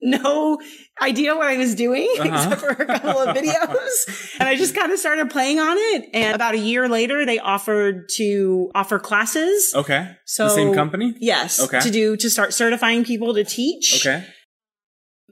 no 0.00 0.58
idea 1.00 1.34
what 1.34 1.46
I 1.46 1.56
was 1.56 1.74
doing 1.74 2.08
Uh-huh. 2.20 2.28
except 2.50 2.60
for 2.60 2.68
a 2.82 2.86
couple 2.86 3.10
of 3.18 3.36
videos. 3.36 4.36
and 4.40 4.48
I 4.48 4.54
just 4.54 4.74
kind 4.74 4.92
of 4.92 4.98
started 4.98 5.30
playing 5.30 5.60
on 5.60 5.76
it. 5.78 6.10
And 6.12 6.34
about 6.34 6.54
a 6.54 6.58
year 6.58 6.88
later, 6.88 7.24
they 7.24 7.38
offered 7.38 8.08
to 8.16 8.70
offer 8.74 8.98
classes. 8.98 9.72
Okay. 9.74 10.10
So 10.26 10.44
the 10.44 10.50
same 10.50 10.74
company? 10.74 11.14
Yes. 11.20 11.60
Okay. 11.60 11.80
To 11.80 11.90
do, 11.90 12.16
to 12.18 12.28
start 12.30 12.52
certifying 12.54 13.04
people 13.04 13.34
to 13.34 13.44
teach. 13.44 14.04
Okay. 14.06 14.26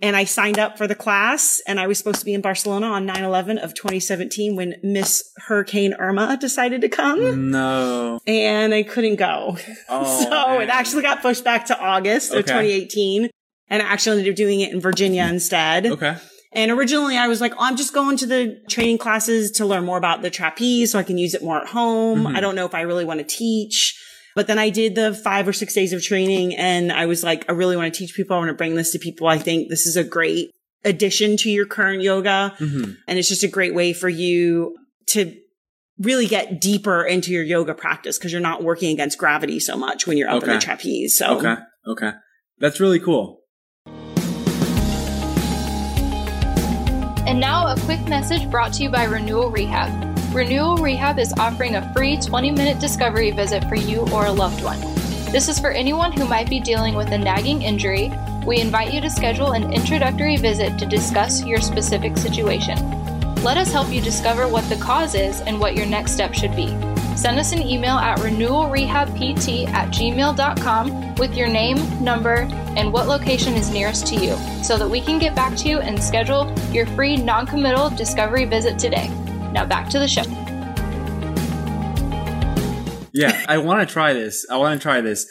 And 0.02 0.16
I 0.16 0.24
signed 0.24 0.58
up 0.58 0.76
for 0.76 0.88
the 0.88 0.96
class 0.96 1.62
and 1.64 1.78
I 1.78 1.86
was 1.86 1.96
supposed 1.96 2.18
to 2.18 2.24
be 2.24 2.34
in 2.34 2.40
Barcelona 2.40 2.88
on 2.88 3.06
9-11 3.06 3.62
of 3.62 3.72
2017 3.72 4.56
when 4.56 4.74
Miss 4.82 5.22
Hurricane 5.46 5.94
Irma 5.94 6.36
decided 6.36 6.80
to 6.80 6.88
come. 6.88 7.52
No. 7.52 8.18
And 8.26 8.74
I 8.74 8.82
couldn't 8.82 9.16
go. 9.16 9.56
Oh, 9.88 10.24
so 10.24 10.60
it 10.60 10.68
actually 10.70 11.02
got 11.02 11.22
pushed 11.22 11.44
back 11.44 11.66
to 11.66 11.78
August 11.78 12.32
of 12.32 12.44
2018. 12.46 13.30
And 13.68 13.82
I 13.82 13.86
actually 13.86 14.18
ended 14.18 14.32
up 14.32 14.36
doing 14.36 14.60
it 14.60 14.72
in 14.72 14.80
Virginia 14.80 15.24
instead. 15.24 15.86
Okay. 15.86 16.16
And 16.52 16.70
originally 16.70 17.16
I 17.16 17.28
was 17.28 17.40
like, 17.40 17.52
oh, 17.54 17.60
I'm 17.60 17.76
just 17.76 17.94
going 17.94 18.16
to 18.18 18.26
the 18.26 18.60
training 18.68 18.98
classes 18.98 19.52
to 19.52 19.66
learn 19.66 19.84
more 19.84 19.98
about 19.98 20.22
the 20.22 20.30
trapeze 20.30 20.92
so 20.92 20.98
I 20.98 21.02
can 21.04 21.16
use 21.16 21.34
it 21.34 21.42
more 21.42 21.60
at 21.60 21.68
home. 21.68 22.24
Mhm. 22.24 22.36
I 22.36 22.40
don't 22.40 22.54
know 22.56 22.66
if 22.66 22.74
I 22.74 22.80
really 22.82 23.04
want 23.04 23.20
to 23.20 23.24
teach. 23.26 23.98
But 24.34 24.46
then 24.46 24.58
I 24.58 24.70
did 24.70 24.94
the 24.94 25.12
five 25.14 25.46
or 25.46 25.52
six 25.52 25.74
days 25.74 25.92
of 25.92 26.02
training 26.02 26.56
and 26.56 26.90
I 26.92 27.06
was 27.06 27.22
like, 27.22 27.44
I 27.48 27.52
really 27.52 27.76
want 27.76 27.92
to 27.92 27.98
teach 27.98 28.14
people. 28.14 28.34
I 28.36 28.38
want 28.38 28.48
to 28.50 28.54
bring 28.54 28.74
this 28.74 28.92
to 28.92 28.98
people. 28.98 29.26
I 29.28 29.38
think 29.38 29.68
this 29.68 29.86
is 29.86 29.96
a 29.96 30.04
great 30.04 30.50
addition 30.84 31.36
to 31.38 31.50
your 31.50 31.66
current 31.66 32.02
yoga. 32.02 32.54
hmm 32.58 32.92
And 33.06 33.18
it's 33.18 33.28
just 33.28 33.42
a 33.42 33.48
great 33.48 33.74
way 33.74 33.92
for 33.92 34.08
you 34.08 34.76
to 35.08 35.36
really 35.98 36.26
get 36.26 36.60
deeper 36.60 37.04
into 37.04 37.30
your 37.30 37.42
yoga 37.44 37.74
practice 37.74 38.18
because 38.18 38.32
you're 38.32 38.40
not 38.40 38.62
working 38.64 38.90
against 38.92 39.18
gravity 39.18 39.60
so 39.60 39.76
much 39.76 40.06
when 40.06 40.16
you're 40.16 40.28
up 40.30 40.42
in 40.42 40.48
Okay. 40.48 40.54
the 40.54 40.60
trapeze. 40.60 41.16
So 41.18 41.36
Okay. 41.38 41.54
Okay. 41.86 42.12
That's 42.58 42.80
really 42.80 42.98
cool. 43.00 43.40
And 47.24 47.38
now, 47.40 47.66
a 47.68 47.76
quick 47.80 48.00
message 48.08 48.50
brought 48.50 48.72
to 48.74 48.82
you 48.82 48.90
by 48.90 49.04
Renewal 49.04 49.50
Rehab. 49.50 50.11
Renewal 50.32 50.78
Rehab 50.78 51.18
is 51.18 51.34
offering 51.38 51.76
a 51.76 51.92
free 51.92 52.16
20 52.16 52.52
minute 52.52 52.80
discovery 52.80 53.32
visit 53.32 53.62
for 53.64 53.74
you 53.74 54.00
or 54.12 54.24
a 54.24 54.32
loved 54.32 54.64
one. 54.64 54.80
This 55.30 55.46
is 55.46 55.58
for 55.58 55.70
anyone 55.70 56.10
who 56.10 56.26
might 56.26 56.48
be 56.48 56.58
dealing 56.58 56.94
with 56.94 57.08
a 57.08 57.18
nagging 57.18 57.60
injury. 57.60 58.10
We 58.46 58.58
invite 58.58 58.94
you 58.94 59.02
to 59.02 59.10
schedule 59.10 59.52
an 59.52 59.74
introductory 59.74 60.38
visit 60.38 60.78
to 60.78 60.86
discuss 60.86 61.44
your 61.44 61.60
specific 61.60 62.16
situation. 62.16 62.78
Let 63.42 63.58
us 63.58 63.70
help 63.70 63.92
you 63.92 64.00
discover 64.00 64.48
what 64.48 64.66
the 64.70 64.76
cause 64.76 65.14
is 65.14 65.42
and 65.42 65.60
what 65.60 65.76
your 65.76 65.84
next 65.84 66.12
step 66.12 66.32
should 66.32 66.56
be. 66.56 66.68
Send 67.14 67.38
us 67.38 67.52
an 67.52 67.60
email 67.60 67.96
at 67.96 68.18
renewalrehabpt 68.20 69.68
at 69.68 69.88
gmail.com 69.90 71.14
with 71.16 71.36
your 71.36 71.48
name, 71.48 72.02
number, 72.02 72.48
and 72.74 72.90
what 72.90 73.06
location 73.06 73.52
is 73.52 73.70
nearest 73.70 74.06
to 74.06 74.16
you 74.16 74.34
so 74.64 74.78
that 74.78 74.88
we 74.88 75.02
can 75.02 75.18
get 75.18 75.34
back 75.34 75.54
to 75.58 75.68
you 75.68 75.80
and 75.80 76.02
schedule 76.02 76.50
your 76.72 76.86
free 76.86 77.18
non 77.18 77.46
committal 77.46 77.90
discovery 77.90 78.46
visit 78.46 78.78
today. 78.78 79.10
Now 79.52 79.66
back 79.66 79.88
to 79.90 79.98
the 79.98 80.08
show. 80.08 80.22
Yeah, 83.14 83.44
I 83.46 83.58
want 83.58 83.86
to 83.86 83.92
try 83.92 84.14
this. 84.14 84.46
I 84.50 84.56
want 84.56 84.80
to 84.80 84.82
try 84.82 85.00
this. 85.02 85.26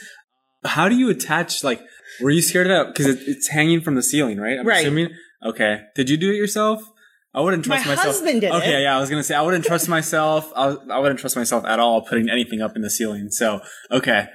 How 0.63 0.87
do 0.87 0.95
you 0.95 1.09
attach? 1.09 1.63
Like, 1.63 1.81
were 2.21 2.29
you 2.29 2.41
scared 2.41 2.69
of 2.69 2.77
that 2.77 2.93
because 2.93 3.07
it, 3.07 3.19
it's 3.27 3.47
hanging 3.47 3.81
from 3.81 3.95
the 3.95 4.03
ceiling, 4.03 4.37
right? 4.39 4.59
I'm 4.59 4.67
Right. 4.67 4.81
Assuming. 4.85 5.09
Okay. 5.43 5.81
Did 5.95 6.09
you 6.09 6.17
do 6.17 6.29
it 6.29 6.35
yourself? 6.35 6.83
I 7.33 7.41
wouldn't 7.41 7.63
trust 7.65 7.87
myself. 7.87 7.97
My 7.97 8.03
myself. 8.03 8.15
husband 8.15 8.41
did 8.41 8.47
it. 8.47 8.53
okay, 8.53 8.79
it. 8.79 8.83
yeah, 8.83 8.95
I 8.95 8.99
was 8.99 9.09
gonna 9.09 9.23
say 9.23 9.33
I 9.33 9.41
wouldn't 9.41 9.65
trust 9.65 9.89
myself. 9.89 10.51
I, 10.55 10.75
I 10.91 10.99
wouldn't 10.99 11.19
trust 11.19 11.35
myself 11.35 11.65
at 11.65 11.79
all 11.79 12.01
putting 12.03 12.29
anything 12.29 12.61
up 12.61 12.75
in 12.75 12.81
the 12.83 12.89
ceiling. 12.89 13.29
So, 13.31 13.61
okay. 13.89 14.27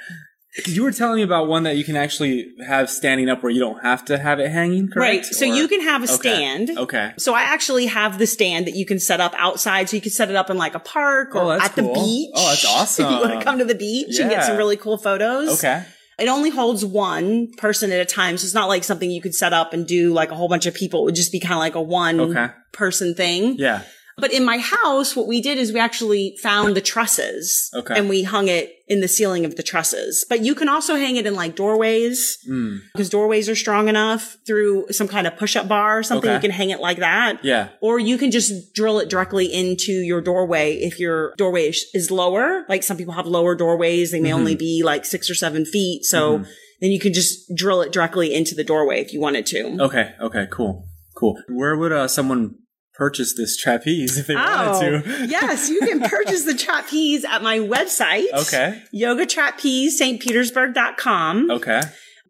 You 0.65 0.85
were 0.85 0.93
telling 0.93 1.17
me 1.17 1.23
about 1.23 1.49
one 1.49 1.65
that 1.65 1.77
you 1.77 1.85
can 1.85 1.97
actually 1.97 2.47
have 2.67 2.89
standing 2.89 3.29
up 3.29 3.43
where 3.43 3.53
you 3.53 3.61
don't 3.61 3.83
have 3.83 4.05
to 4.07 4.17
have 4.17 4.41
it 4.41 4.51
hanging, 4.51 4.89
correct? 4.89 4.97
Right. 4.99 5.25
So 5.27 5.45
Or- 5.47 5.55
you 5.55 5.69
can 5.69 5.83
have 5.83 6.01
a 6.01 6.05
Okay. 6.05 6.15
stand. 6.17 6.71
Okay. 6.79 7.13
So 7.19 7.35
I 7.35 7.43
actually 7.43 7.87
have 7.87 8.19
the 8.19 8.27
stand 8.27 8.67
that 8.67 8.75
you 8.75 8.87
can 8.87 8.99
set 8.99 9.21
up 9.21 9.35
outside. 9.37 9.91
So 9.91 9.97
you 9.97 10.01
can 10.01 10.13
set 10.13 10.31
it 10.31 10.37
up 10.37 10.49
in 10.49 10.57
like 10.57 10.75
a 10.75 10.79
park 10.79 11.31
oh, 11.35 11.41
or 11.41 11.45
Oh, 11.55 11.61
at 11.61 11.77
the 11.77 11.83
beach. 11.83 12.31
Oh, 12.35 12.49
that's 12.49 12.65
awesome. 12.65 13.05
If 13.07 13.11
you 13.11 13.19
want 13.29 13.39
to 13.39 13.45
come 13.45 13.59
to 13.59 13.65
the 13.67 13.75
beach 13.75 14.19
and 14.19 14.31
get 14.31 14.45
some 14.45 14.57
really 14.57 14.77
cool 14.79 14.97
photos. 14.97 15.59
Okay. 15.63 15.85
It 16.19 16.29
only 16.29 16.49
holds 16.49 16.83
one 16.83 17.53
person 17.59 17.93
at 17.93 18.01
a 18.01 18.07
time. 18.07 18.39
So 18.39 18.47
it's 18.47 18.55
not 18.55 18.69
like 18.69 18.85
something 18.85 19.11
you 19.11 19.21
could 19.21 19.35
set 19.35 19.53
up 19.53 19.75
and 19.75 19.87
do 19.87 20.15
like 20.15 20.31
a 20.31 20.35
whole 20.35 20.49
bunch 20.49 20.65
of 20.65 20.73
people. 20.73 21.01
It 21.03 21.05
would 21.05 21.15
just 21.15 21.31
be 21.33 21.41
kind 21.41 21.53
of 21.53 21.59
like 21.59 21.75
a 21.75 21.83
one 21.83 22.19
Okay. 22.21 22.47
person 22.73 23.15
thing. 23.15 23.57
Yeah. 23.59 23.83
But 24.19 24.33
in 24.33 24.47
my 24.47 24.57
house, 24.59 25.15
what 25.15 25.27
we 25.27 25.43
did 25.43 25.59
is 25.59 25.75
we 25.75 25.79
actually 25.81 26.39
found 26.43 26.75
the 26.75 26.81
trusses 26.81 27.71
Okay. 27.75 27.95
and 27.99 28.09
we 28.09 28.23
hung 28.23 28.49
it 28.49 28.73
in 28.89 29.01
the 29.03 29.09
ceiling 29.09 29.45
of 29.45 29.57
the 29.57 29.63
trusses. 29.63 30.25
But 30.27 30.41
you 30.41 30.55
can 30.55 30.71
also 30.71 30.95
hang 30.97 31.17
it 31.17 31.27
in 31.27 31.35
like 31.35 31.55
doorways 31.55 32.39
Mm. 32.49 32.79
because 32.95 33.11
doorways 33.11 33.47
are 33.51 33.55
strong 33.55 33.89
enough 33.89 34.39
through 34.47 34.87
some 34.91 35.07
kind 35.07 35.27
of 35.27 35.37
push 35.37 35.55
up 35.55 35.69
bar 35.69 35.99
or 35.99 36.03
something. 36.03 36.31
Okay. 36.31 36.35
You 36.37 36.41
can 36.41 36.51
hang 36.51 36.71
it 36.71 36.81
like 36.81 36.99
that. 36.99 37.45
Yeah. 37.45 37.69
Or 37.83 37.99
you 37.99 38.17
can 38.17 38.31
just 38.31 38.73
drill 38.73 39.01
it 39.01 39.11
directly 39.11 39.53
into 39.53 39.93
your 39.93 40.23
doorway 40.23 40.77
if 40.77 40.99
your 40.99 41.35
doorway 41.37 41.69
is, 41.69 41.85
is 41.93 42.11
lower. 42.11 42.65
Like 42.71 42.83
some 42.85 42.97
people 42.97 43.13
have 43.15 43.27
lower 43.27 43.55
doorways. 43.55 44.13
They 44.13 44.21
may 44.21 44.31
Mm-hmm. 44.31 44.39
only 44.39 44.55
be 44.57 44.83
like 44.83 45.05
six 45.05 45.29
or 45.29 45.35
seven 45.35 45.67
feet. 45.67 46.05
So 46.07 46.39
then 46.81 46.91
you 46.91 46.99
can 47.01 47.13
just 47.13 47.55
drill 47.55 47.83
it 47.83 47.93
directly 47.93 48.33
into 48.33 48.55
the 48.55 48.65
doorway 48.65 49.01
if 49.03 49.13
you 49.13 49.21
wanted 49.21 49.45
to. 49.47 49.77
Okay. 49.81 50.15
Okay. 50.23 50.47
Cool. 50.51 50.87
Cool. 51.15 51.39
Where 51.49 51.77
would 51.77 51.93
uh, 51.93 52.09
someone 52.09 52.55
purchase 52.97 53.35
this 53.35 53.57
trapeze 53.57 54.17
if 54.19 54.27
they 54.27 54.35
wanted 54.35 55.03
to? 55.05 55.13
Oh, 55.23 55.25
yes, 55.29 55.69
you 55.69 55.81
can 55.81 56.01
purchase 56.01 56.45
the 56.45 56.55
trapeze 56.55 57.25
at 57.25 57.43
my 57.43 57.59
website. 57.59 58.27
Okay. 58.33 58.83
Yoga 58.93 59.27
trapeze, 59.27 60.01
stpetersburg.com. 60.01 61.51
Okay. 61.51 61.83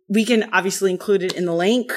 We 0.08 0.24
can 0.24 0.48
obviously 0.52 0.90
include 0.90 1.22
it 1.22 1.32
in 1.34 1.44
the 1.46 1.54
link. 1.54 1.92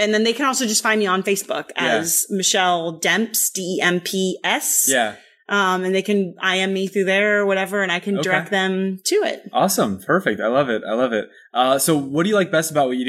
And 0.00 0.14
then 0.14 0.22
they 0.22 0.32
can 0.32 0.46
also 0.46 0.64
just 0.66 0.82
find 0.82 1.00
me 1.00 1.06
on 1.06 1.22
Facebook 1.24 1.70
Yeah. 1.76 1.96
as 1.96 2.26
Michelle 2.30 3.00
Demps, 3.00 3.52
D 3.52 3.78
E 3.78 3.80
M 3.82 4.00
P 4.00 4.38
S. 4.44 4.86
Yeah. 4.88 5.16
Um, 5.48 5.82
and 5.82 5.94
they 5.94 6.02
can 6.02 6.34
IM 6.44 6.72
me 6.74 6.86
through 6.88 7.04
there 7.04 7.40
or 7.40 7.46
whatever, 7.46 7.82
and 7.82 7.90
I 7.90 8.00
can 8.00 8.14
Okay. 8.18 8.22
direct 8.22 8.50
them 8.50 8.98
to 9.06 9.14
it. 9.24 9.42
Awesome. 9.52 9.98
Perfect. 9.98 10.40
I 10.40 10.46
love 10.48 10.68
it. 10.68 10.82
I 10.86 10.92
love 10.92 11.12
it. 11.12 11.28
Uh, 11.54 11.78
so 11.78 11.96
what 11.96 12.24
do 12.24 12.28
you 12.28 12.34
like 12.36 12.52
best 12.52 12.70
about 12.70 12.86
what 12.88 12.98
you 12.98 13.04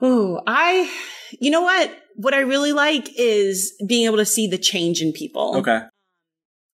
do? 0.00 0.06
Ooh, 0.06 0.40
I, 0.46 0.90
you 1.40 1.50
know 1.50 1.60
what? 1.62 1.90
What 2.16 2.34
I 2.34 2.40
really 2.40 2.72
like 2.72 3.08
is 3.16 3.74
being 3.86 4.06
able 4.06 4.18
to 4.18 4.26
see 4.26 4.46
the 4.46 4.58
change 4.58 5.00
in 5.00 5.12
people. 5.12 5.56
Okay. 5.58 5.80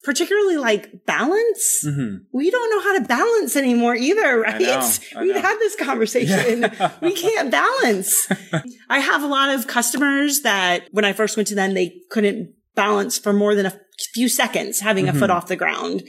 Particularly 0.03 0.59
like 0.59 1.07
balance. 1.07 1.81
hmm 1.83 2.17
We 2.33 2.51
don't 2.51 2.71
know 2.71 2.81
how 2.83 2.99
to 2.99 3.05
balance 3.07 3.57
anymore 3.57 3.95
either, 3.97 4.41
right? 4.41 4.61
know, 4.61 4.89
I 5.17 5.23
We've 5.23 5.35
know. 5.35 5.41
had 5.41 5.59
this 5.59 5.77
conversation. 5.77 6.63
Yeah. 6.79 6.93
we 7.01 7.15
can't 7.15 7.51
balance. 7.51 8.29
I 8.91 8.99
have 8.99 9.23
a 9.23 9.27
lot 9.27 9.49
of 9.55 9.67
customers 9.67 10.43
that 10.43 10.89
when 10.93 11.07
I 11.07 11.15
first 11.15 11.37
went 11.39 11.49
to 11.49 11.55
them, 11.55 11.73
they 11.73 11.97
couldn't 12.11 12.53
balance 12.75 13.17
for 13.19 13.33
more 13.33 13.55
than 13.55 13.65
a 13.65 13.81
few 14.13 14.29
seconds 14.29 14.81
having 14.81 15.09
a 15.09 15.13
foot 15.13 15.23
Mm-hmm. 15.31 15.31
off 15.39 15.47
the 15.49 15.57
ground. 15.57 16.03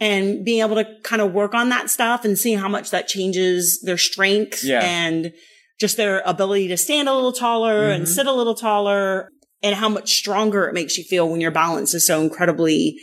And 0.00 0.44
being 0.44 0.62
able 0.62 0.76
to 0.76 0.86
kind 1.04 1.20
of 1.20 1.32
work 1.32 1.54
on 1.54 1.68
that 1.68 1.90
stuff 1.90 2.24
and 2.24 2.38
seeing 2.38 2.58
how 2.58 2.68
much 2.68 2.90
that 2.90 3.06
changes 3.06 3.80
their 3.84 3.98
strength 3.98 4.64
Yeah. 4.64 4.80
and 4.82 5.32
just 5.82 5.96
their 5.98 6.22
ability 6.24 6.68
to 6.68 6.76
stand 6.78 7.08
a 7.08 7.14
little 7.14 7.32
taller 7.32 7.90
and 7.90 8.04
Mm-hmm. 8.04 8.12
sit 8.14 8.26
a 8.26 8.32
little 8.32 8.54
taller 8.54 9.28
and 9.62 9.74
how 9.76 9.88
much 9.90 10.14
stronger 10.22 10.66
it 10.68 10.72
makes 10.74 10.96
you 10.96 11.04
feel 11.04 11.28
when 11.28 11.40
your 11.40 11.50
balance 11.50 11.92
is 11.92 12.06
so 12.06 12.22
incredibly 12.22 12.96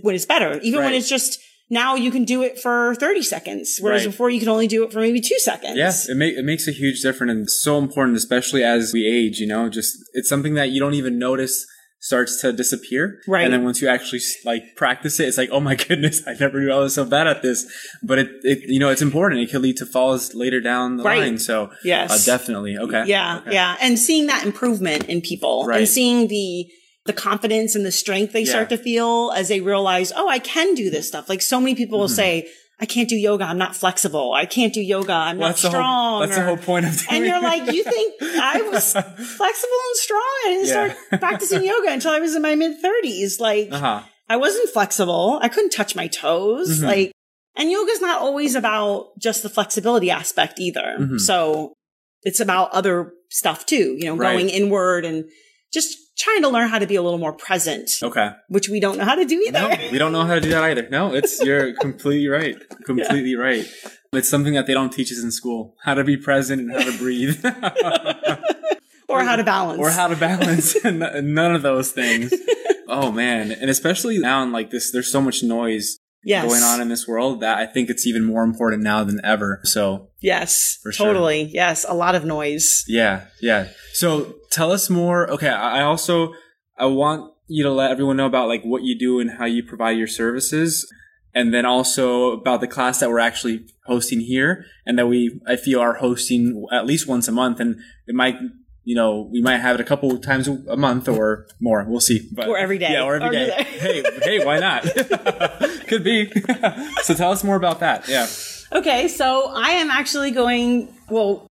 when 0.00 0.14
it's 0.14 0.24
better. 0.26 0.58
Even 0.62 0.82
when 0.84 0.94
it's 0.94 1.08
just 1.08 1.38
now 1.70 1.94
you 1.94 2.10
can 2.10 2.24
do 2.24 2.42
it 2.42 2.58
for 2.58 2.94
30 2.96 3.22
seconds, 3.22 3.78
whereas 3.80 4.02
Right. 4.02 4.10
before 4.12 4.28
you 4.30 4.38
could 4.38 4.48
only 4.48 4.66
do 4.66 4.84
it 4.84 4.92
for 4.92 5.00
maybe 5.00 5.20
two 5.20 5.38
seconds. 5.38 5.76
Yes, 5.76 6.08
it, 6.08 6.16
make, 6.16 6.34
it 6.36 6.44
makes 6.44 6.66
a 6.68 6.72
huge 6.72 7.00
difference 7.02 7.30
and 7.32 7.50
so 7.50 7.78
important, 7.78 8.16
especially 8.16 8.62
as 8.64 8.92
we 8.92 9.06
age, 9.06 9.38
you 9.38 9.46
know, 9.46 9.68
just 9.68 9.96
it's 10.14 10.28
something 10.28 10.54
that 10.54 10.70
you 10.70 10.80
don't 10.80 10.94
even 10.94 11.18
notice 11.18 11.66
starts 12.04 12.38
to 12.42 12.52
disappear. 12.52 13.18
Right. 13.26 13.44
And 13.44 13.50
then 13.54 13.64
once 13.64 13.80
you 13.80 13.88
actually 13.88 14.20
like 14.44 14.76
practice 14.76 15.18
it, 15.20 15.26
it's 15.26 15.38
like, 15.38 15.48
oh 15.50 15.58
my 15.60 15.74
goodness, 15.88 16.20
I 16.26 16.34
never 16.38 16.60
knew 16.60 16.70
I 16.70 16.76
was 16.78 16.94
so 16.94 17.06
bad 17.06 17.26
at 17.26 17.40
this. 17.40 17.64
But 18.02 18.18
it, 18.18 18.28
it 18.42 18.58
you 18.68 18.78
know, 18.78 18.90
it's 18.90 19.00
important. 19.00 19.40
It 19.40 19.48
can 19.48 19.62
lead 19.62 19.78
to 19.78 19.86
falls 19.86 20.34
later 20.34 20.60
down 20.60 20.98
the 20.98 21.02
Right. 21.02 21.20
line. 21.20 21.38
So 21.38 21.70
Yes. 21.82 22.10
uh, 22.12 22.18
definitely. 22.30 22.76
Okay. 22.76 23.04
Yeah. 23.06 23.38
Okay. 23.38 23.54
Yeah. 23.54 23.76
And 23.80 23.98
seeing 23.98 24.26
that 24.26 24.44
improvement 24.44 25.06
in 25.08 25.22
people 25.22 25.64
Right. 25.66 25.78
and 25.78 25.88
seeing 25.88 26.28
the, 26.28 26.66
the 27.06 27.14
confidence 27.14 27.74
and 27.74 27.86
the 27.86 27.92
strength 27.92 28.34
they 28.34 28.40
Yeah. 28.42 28.50
start 28.50 28.68
to 28.68 28.76
feel 28.76 29.32
as 29.34 29.48
they 29.48 29.62
realize, 29.62 30.12
oh, 30.14 30.28
I 30.28 30.40
can 30.40 30.74
do 30.74 30.90
this 30.90 31.08
stuff. 31.08 31.30
Like 31.30 31.40
so 31.40 31.58
many 31.58 31.74
people 31.74 31.98
will 31.98 32.08
say, 32.08 32.48
I 32.80 32.86
can't 32.86 33.08
do 33.08 33.16
yoga. 33.16 33.44
I'm 33.44 33.58
not 33.58 33.76
flexible. 33.76 34.32
I 34.32 34.46
can't 34.46 34.72
do 34.74 34.80
yoga. 34.80 35.12
I'm 35.12 35.36
Mm-hmm. 35.36 35.40
Well, 35.40 35.48
not 35.48 35.56
that's 35.56 35.68
strong. 35.68 36.10
whole, 36.12 36.20
that's 36.20 36.36
the 36.36 36.44
whole 36.44 36.56
point 36.56 36.86
of 36.86 36.92
doing 36.98 37.06
and 37.10 37.24
you're 37.26 37.40
like, 37.42 37.72
you 37.72 37.84
think 37.84 38.14
I 38.22 38.62
was 38.62 38.92
flexible 38.92 39.80
and 39.88 39.96
strong? 39.96 40.20
I 40.22 40.48
didn't 40.48 40.66
Yeah. 40.66 40.94
start 40.94 41.20
practicing 41.20 41.64
yoga 41.64 41.92
until 41.92 42.10
I 42.12 42.18
was 42.20 42.34
in 42.34 42.42
my 42.42 42.54
mid 42.56 42.80
thirties. 42.80 43.38
Like, 43.40 43.70
uh-huh. 43.72 44.02
I 44.28 44.36
wasn't 44.36 44.70
flexible. 44.70 45.38
I 45.42 45.48
couldn't 45.48 45.70
touch 45.70 45.94
my 45.94 46.08
toes. 46.08 46.80
Mhm. 46.80 46.84
Like, 46.84 47.12
and 47.56 47.70
yoga's 47.70 48.00
not 48.00 48.20
always 48.20 48.54
about 48.56 49.10
just 49.18 49.42
the 49.44 49.48
flexibility 49.48 50.10
aspect 50.10 50.58
either. 50.58 50.96
Mhm. 50.98 51.20
So 51.20 51.74
it's 52.22 52.40
about 52.40 52.72
other 52.72 53.12
stuff 53.30 53.66
too, 53.66 53.96
you 53.98 54.06
know, 54.06 54.16
Right. 54.16 54.32
going 54.32 54.48
inward 54.48 55.04
and 55.04 55.24
just 55.72 55.96
trying 56.16 56.42
to 56.42 56.48
learn 56.48 56.68
how 56.68 56.78
to 56.78 56.86
be 56.86 56.96
a 56.96 57.02
little 57.02 57.18
more 57.18 57.32
present, 57.32 57.90
Okay. 58.02 58.30
which 58.48 58.68
we 58.68 58.80
don't 58.80 58.96
know 58.98 59.04
how 59.04 59.14
to 59.14 59.24
do 59.24 59.36
either. 59.46 59.60
No, 59.60 59.76
we 59.90 59.98
don't 59.98 60.12
know 60.12 60.24
how 60.24 60.34
to 60.34 60.40
do 60.40 60.50
that 60.50 60.62
either. 60.64 60.88
No, 60.90 61.14
it's 61.14 61.40
you're 61.44 61.74
completely 61.74 62.28
right. 62.28 62.56
Completely 62.84 63.34
right. 63.36 63.66
It's 64.12 64.28
something 64.28 64.54
that 64.54 64.66
they 64.66 64.74
don't 64.74 64.90
teach 64.92 65.10
us 65.10 65.22
in 65.22 65.30
school. 65.32 65.74
How 65.82 65.94
to 65.94 66.04
be 66.04 66.16
present 66.16 66.60
and 66.62 66.72
how 66.72 66.84
to 66.90 66.96
breathe. 66.98 67.44
or 69.08 69.22
how 69.24 69.36
to 69.36 69.44
balance. 69.44 69.78
or 69.78 69.90
how 69.90 70.06
to 70.08 70.16
balance 70.16 70.74
and 70.84 71.00
none 71.34 71.54
of 71.54 71.62
those 71.62 71.92
things. 71.92 72.32
Oh 72.86 73.10
man. 73.10 73.50
And 73.50 73.70
especially 73.70 74.18
now 74.18 74.42
in 74.42 74.52
like 74.52 74.68
this 74.70 74.92
there's 74.92 75.10
so 75.10 75.20
much 75.22 75.42
noise 75.42 75.98
yes. 76.24 76.46
going 76.46 76.62
on 76.62 76.80
in 76.80 76.88
this 76.88 77.06
world 77.06 77.40
that 77.40 77.58
I 77.58 77.66
think 77.66 77.90
it's 77.90 78.06
even 78.06 78.24
more 78.24 78.42
important 78.42 78.82
now 78.82 79.04
than 79.04 79.20
ever. 79.24 79.60
So, 79.64 80.08
Yes. 80.20 80.78
For 80.82 80.92
sure. 80.92 81.06
totally. 81.06 81.42
Yes. 81.52 81.84
A 81.88 81.94
lot 81.94 82.14
of 82.14 82.24
noise. 82.24 82.84
yeah, 82.88 83.26
yeah. 83.40 83.68
So, 83.92 84.36
tell 84.50 84.72
us 84.72 84.88
more. 84.88 85.30
Okay, 85.30 85.48
I 85.48 85.80
I 85.80 85.82
also 85.82 86.32
I 86.78 86.86
want 86.86 87.32
you 87.46 87.62
to 87.64 87.70
let 87.70 87.90
everyone 87.90 88.16
know 88.16 88.26
about 88.26 88.48
like 88.48 88.62
what 88.62 88.82
you 88.82 88.98
do 88.98 89.20
and 89.20 89.32
how 89.32 89.44
you 89.44 89.62
provide 89.62 89.98
your 89.98 90.06
services. 90.06 90.90
And 91.36 91.52
then 91.52 91.66
also 91.66 92.30
about 92.30 92.60
the 92.60 92.68
class 92.68 93.00
that 93.00 93.10
we're 93.10 93.18
actually 93.18 93.66
hosting 93.86 94.20
here 94.20 94.64
and 94.86 94.96
that 94.98 95.08
we, 95.08 95.40
I 95.48 95.56
feel 95.56 95.80
are 95.80 95.94
hosting 95.94 96.64
at 96.72 96.86
least 96.86 97.08
once 97.08 97.26
a 97.26 97.32
month. 97.32 97.58
And 97.58 97.76
it 98.06 98.14
might, 98.14 98.36
you 98.84 98.94
know, 98.94 99.28
we 99.32 99.40
might 99.40 99.58
have 99.58 99.74
it 99.76 99.80
a 99.80 99.84
couple 99.84 100.16
times 100.18 100.46
a 100.46 100.76
month 100.76 101.08
or 101.08 101.46
more. 101.60 101.84
We'll 101.88 102.00
see. 102.00 102.28
But, 102.32 102.48
Or 102.48 102.58
every 102.58 102.78
day. 102.78 102.92
Yeah, 102.92 103.04
or 103.04 103.16
every 103.16 103.28
Or 103.28 103.32
day. 103.32 103.50
hey, 103.64 104.04
hey, 104.22 104.44
why 104.44 104.58
not? 104.58 104.82
Could 105.88 106.04
be. 106.04 106.30
so 107.02 107.14
tell 107.14 107.32
us 107.32 107.42
more 107.42 107.56
about 107.56 107.80
that. 107.80 108.08
Yeah. 108.08 108.26
Okay, 108.72 109.08
so 109.08 109.52
I 109.54 109.70
am 109.70 109.90
actually 109.90 110.30
going, 110.32 110.88
well, 111.08 111.46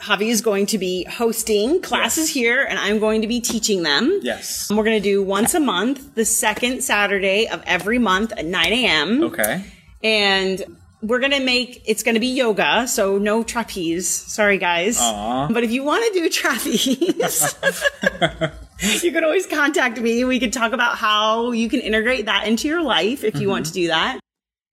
Javi 0.00 0.28
is 0.28 0.42
going 0.42 0.66
to 0.66 0.78
be 0.78 1.04
hosting 1.04 1.80
classes 1.80 2.28
here 2.28 2.62
and 2.62 2.78
I'm 2.78 2.98
going 2.98 3.22
to 3.22 3.26
be 3.28 3.40
teaching 3.40 3.82
them. 3.82 4.20
Yes. 4.22 4.68
And 4.68 4.76
We're 4.76 4.84
going 4.84 5.00
to 5.00 5.08
do 5.08 5.22
once 5.22 5.54
a 5.54 5.60
month, 5.60 6.14
the 6.14 6.24
second 6.24 6.82
Saturday 6.82 7.48
of 7.48 7.62
every 7.66 7.98
month 7.98 8.32
at 8.32 8.44
9 8.44 8.72
a.m. 8.72 9.22
Okay. 9.24 9.64
And 10.04 10.62
we're 11.02 11.20
going 11.20 11.32
to 11.32 11.44
make, 11.44 11.82
it's 11.84 12.02
going 12.02 12.14
to 12.14 12.20
be 12.20 12.28
yoga, 12.28 12.88
so 12.88 13.18
no 13.18 13.42
trapeze. 13.42 14.08
Sorry, 14.08 14.58
guys. 14.58 14.98
Aw. 14.98 15.48
But 15.48 15.64
if 15.64 15.70
you 15.70 15.82
want 15.82 16.04
to 16.06 16.20
do 16.20 16.28
trapeze, 16.28 16.86
you 19.02 19.12
can 19.12 19.24
always 19.24 19.46
contact 19.46 20.00
me. 20.00 20.24
We 20.24 20.40
can 20.40 20.50
talk 20.50 20.72
about 20.72 20.96
how 20.96 21.52
you 21.52 21.68
can 21.68 21.80
integrate 21.80 22.26
that 22.26 22.46
into 22.46 22.68
your 22.68 22.82
life 22.82 23.24
if 23.24 23.34
you 23.34 23.42
mm-hmm. 23.42 23.50
want 23.50 23.66
to 23.66 23.72
do 23.72 23.88
that. 23.88 24.20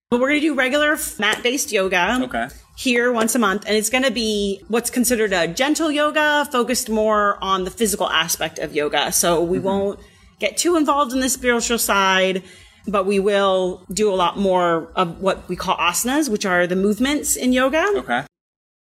But 0.09 0.19
we're 0.19 0.29
going 0.29 0.41
to 0.41 0.47
do 0.47 0.53
regular 0.53 0.97
mat 1.19 1.41
based 1.41 1.71
yoga 1.71 2.19
Okay. 2.21 2.47
here 2.77 3.11
once 3.11 3.33
a 3.33 3.39
month. 3.39 3.65
And 3.65 3.75
it's 3.75 3.89
going 3.89 4.03
to 4.03 4.11
be 4.11 4.61
what's 4.67 4.89
considered 4.89 5.33
a 5.33 5.47
gentle 5.47 5.91
yoga, 5.91 6.47
focused 6.51 6.89
more 6.89 7.43
on 7.43 7.63
the 7.63 7.71
physical 7.71 8.09
aspect 8.09 8.59
of 8.59 8.75
yoga. 8.75 9.11
So 9.11 9.41
we 9.41 9.57
mm-hmm. 9.57 9.65
won't 9.65 9.99
get 10.39 10.57
too 10.57 10.75
involved 10.75 11.13
in 11.13 11.19
the 11.19 11.29
spiritual 11.29 11.79
side, 11.79 12.43
but 12.87 13.05
we 13.05 13.19
will 13.19 13.81
do 13.91 14.11
a 14.11 14.15
lot 14.15 14.37
more 14.37 14.91
of 14.95 15.21
what 15.21 15.47
we 15.47 15.55
call 15.55 15.77
asanas, 15.77 16.29
which 16.29 16.45
are 16.45 16.67
the 16.67 16.75
movements 16.75 17.35
in 17.35 17.53
yoga. 17.53 17.85
Okay. 17.97 18.23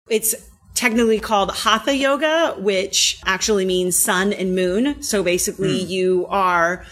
It's 0.08 0.34
technically 0.74 1.20
called 1.20 1.54
hatha 1.54 1.96
yoga, 1.96 2.54
which 2.58 3.20
actually 3.24 3.64
means 3.64 3.96
sun 3.96 4.32
and 4.32 4.54
moon. 4.54 5.02
So 5.02 5.22
basically, 5.22 5.84
hmm. 5.84 5.90
you 5.90 6.26
are 6.28 6.84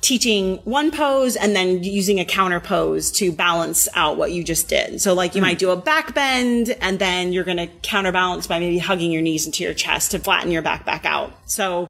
teaching 0.00 0.58
one 0.64 0.90
pose 0.90 1.34
and 1.34 1.56
then 1.56 1.82
using 1.82 2.20
a 2.20 2.26
counter 2.26 2.60
pose 2.60 3.10
to 3.10 3.32
balance 3.32 3.88
out 3.94 4.18
what 4.18 4.32
you 4.32 4.44
just 4.44 4.68
did. 4.68 5.00
So 5.00 5.14
like 5.14 5.34
you 5.34 5.40
hmm. 5.40 5.46
might 5.46 5.58
do 5.58 5.70
a 5.70 5.76
back 5.76 6.14
bend 6.14 6.76
and 6.80 6.98
then 6.98 7.32
you're 7.32 7.44
going 7.44 7.56
to 7.56 7.66
counterbalance 7.82 8.46
by 8.46 8.58
maybe 8.58 8.78
hugging 8.78 9.10
your 9.10 9.22
knees 9.22 9.46
into 9.46 9.64
your 9.64 9.74
chest 9.74 10.10
to 10.12 10.18
flatten 10.18 10.50
your 10.50 10.62
back 10.62 10.84
back 10.84 11.04
out. 11.04 11.32
So 11.46 11.86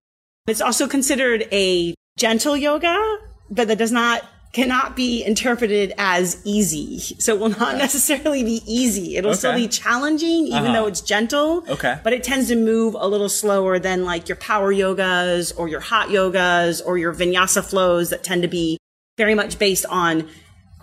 it's 0.46 0.60
also 0.60 0.86
considered 0.86 1.48
a 1.52 1.94
gentle 2.16 2.56
yoga, 2.56 3.18
but 3.54 3.68
that 3.68 3.78
does 3.78 3.92
not 3.92 4.22
cannot 4.52 4.94
be 4.94 5.24
interpreted 5.24 5.92
as 5.98 6.40
easy. 6.44 6.98
So 7.18 7.34
it 7.34 7.40
will 7.40 7.48
not 7.48 7.76
necessarily 7.76 8.44
be 8.44 8.62
easy. 8.66 9.16
It'll 9.16 9.34
still 9.34 9.56
be 9.56 9.66
challenging, 9.66 10.46
even 10.46 10.66
Uh-huh. 10.66 10.72
though 10.74 10.86
it's 10.86 11.00
gentle. 11.00 11.64
Okay. 11.68 11.98
But 12.04 12.12
it 12.12 12.22
tends 12.22 12.46
to 12.48 12.56
move 12.56 12.94
a 12.96 13.08
little 13.08 13.28
slower 13.28 13.80
than 13.80 14.04
like 14.04 14.28
your 14.28 14.36
power 14.36 14.72
yogas 14.72 15.52
or 15.56 15.66
your 15.66 15.80
hot 15.80 16.08
yogas 16.10 16.80
or 16.86 16.98
your 16.98 17.12
vinyasa 17.12 17.64
flows 17.64 18.10
that 18.10 18.22
tend 18.22 18.42
to 18.42 18.48
be 18.48 18.78
very 19.18 19.34
much 19.34 19.58
based 19.58 19.86
on 19.86 20.28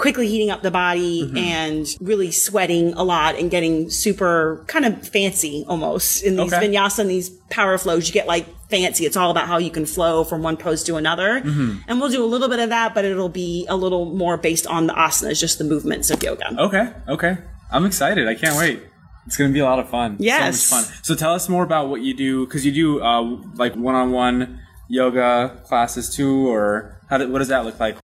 quickly 0.02 0.28
heating 0.28 0.50
up 0.50 0.62
the 0.64 0.72
body 0.72 1.22
Mm-hmm. 1.24 1.38
and 1.38 1.88
really 2.02 2.32
sweating 2.32 2.94
a 2.94 3.04
lot 3.04 3.36
and 3.40 3.52
getting 3.52 3.90
super 3.90 4.64
kind 4.68 4.84
of 4.86 5.08
fancy 5.08 5.64
almost 5.68 6.24
in 6.24 6.36
these 6.38 6.52
Okay. 6.52 6.68
vinyasa 6.68 7.00
and 7.00 7.10
these 7.10 7.30
power 7.50 7.78
flows. 7.78 8.08
You 8.08 8.14
get 8.14 8.26
like 8.26 8.46
fancy. 8.70 9.06
It's 9.06 9.16
all 9.16 9.30
about 9.30 9.48
how 9.48 9.58
you 9.60 9.70
can 9.70 9.86
flow 9.86 10.24
from 10.24 10.42
one 10.42 10.58
pose 10.58 10.82
to 10.86 10.96
another. 10.96 11.42
Mm-hmm. 11.42 11.78
And 11.88 12.02
we'll 12.02 12.10
do 12.10 12.24
a 12.24 12.32
little 12.34 12.50
bit 12.50 12.60
of 12.60 12.70
that, 12.70 12.96
but 12.96 13.06
it'll 13.06 13.30
be 13.30 13.68
a 13.70 13.76
little 13.76 14.06
more 14.06 14.38
based 14.38 14.66
on 14.66 14.88
the 14.88 14.94
asanas, 14.94 15.40
just 15.40 15.60
the 15.60 15.64
movements 15.66 16.10
of 16.10 16.24
yoga. 16.24 16.48
Okay, 16.60 16.92
okay. 17.08 17.38
I'm 17.72 17.86
excited. 17.86 18.28
I 18.28 18.34
can't 18.36 18.58
wait. 18.58 18.82
It's 19.28 19.38
going 19.38 19.52
to 19.52 19.54
be 19.54 19.60
a 19.60 19.66
lot 19.66 19.78
of 19.80 19.88
fun. 19.88 20.16
Yes. 20.20 20.62
So 20.66 20.76
much 20.78 20.86
fun. 20.86 20.94
So 21.04 21.14
tell 21.16 21.34
us 21.36 21.48
more 21.48 21.64
about 21.64 21.90
what 21.90 22.02
you 22.02 22.16
do, 22.16 22.46
because 22.48 22.66
you 22.66 22.72
do 22.72 23.02
uh, 23.04 23.22
like 23.56 23.76
one-on-one 23.76 24.60
yoga 24.90 25.62
classes 25.66 26.10
too, 26.16 26.50
or 26.50 27.00
how 27.10 27.20
do, 27.20 27.32
what 27.32 27.38
does 27.40 27.50
that 27.50 27.64
look 27.66 27.80
like? 27.80 27.98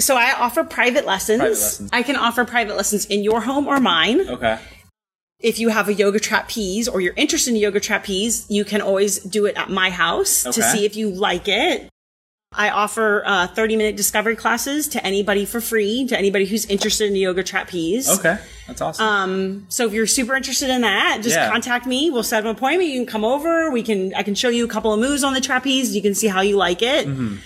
So 0.00 0.16
I 0.16 0.32
offer 0.32 0.64
private 0.64 1.06
lessons. 1.06 1.38
Private 1.40 1.54
lessons. 1.54 1.90
I 1.92 2.02
can 2.02 2.16
offer 2.16 2.44
private 2.44 2.76
lessons 2.76 3.04
in 3.06 3.22
your 3.22 3.40
home 3.42 3.66
or 3.68 3.80
mine. 3.80 4.28
Okay. 4.28 4.58
If 5.38 5.58
you 5.58 5.70
have 5.70 5.88
a 5.88 5.94
yoga 5.94 6.20
trapeze 6.20 6.86
or 6.88 7.00
you're 7.00 7.14
interested 7.16 7.50
in 7.54 7.56
yoga 7.56 7.80
trapeze, 7.80 8.44
you 8.50 8.64
can 8.64 8.82
always 8.82 9.20
do 9.20 9.46
it 9.46 9.56
at 9.56 9.70
my 9.70 9.88
house 9.90 10.42
to 10.42 10.52
see 10.52 10.84
if 10.84 10.96
you 10.96 11.08
like 11.10 11.48
it. 11.48 11.88
I 12.52 12.70
offer 12.70 13.22
uh, 13.24 13.46
30 13.46 13.76
minute 13.76 13.96
discovery 13.96 14.34
classes 14.34 14.88
to 14.88 15.06
anybody 15.06 15.46
for 15.46 15.60
free, 15.60 16.06
to 16.08 16.18
anybody 16.18 16.46
who's 16.46 16.66
interested 16.66 17.08
in 17.08 17.14
yoga 17.14 17.44
trapeze. 17.44 18.10
Okay. 18.18 18.38
That's 18.66 18.80
awesome. 18.80 19.06
Um, 19.06 19.66
so 19.68 19.86
if 19.86 19.92
you're 19.92 20.08
super 20.08 20.34
interested 20.34 20.68
in 20.68 20.80
that, 20.80 21.20
just 21.22 21.36
Yeah. 21.36 21.48
contact 21.48 21.86
me. 21.86 22.10
We'll 22.10 22.24
set 22.24 22.40
up 22.40 22.44
an 22.46 22.56
appointment. 22.56 22.90
You 22.90 22.98
can 22.98 23.06
come 23.06 23.24
over. 23.24 23.70
We 23.70 23.84
can, 23.84 24.12
I 24.14 24.24
can 24.24 24.34
show 24.34 24.48
you 24.48 24.64
a 24.64 24.68
couple 24.68 24.92
of 24.92 24.98
moves 24.98 25.22
on 25.22 25.32
the 25.32 25.40
trapeze. 25.40 25.94
You 25.94 26.02
can 26.02 26.14
see 26.14 26.26
how 26.26 26.40
you 26.40 26.56
like 26.56 26.82
it. 26.82 27.06
Mm-hmm. 27.06 27.36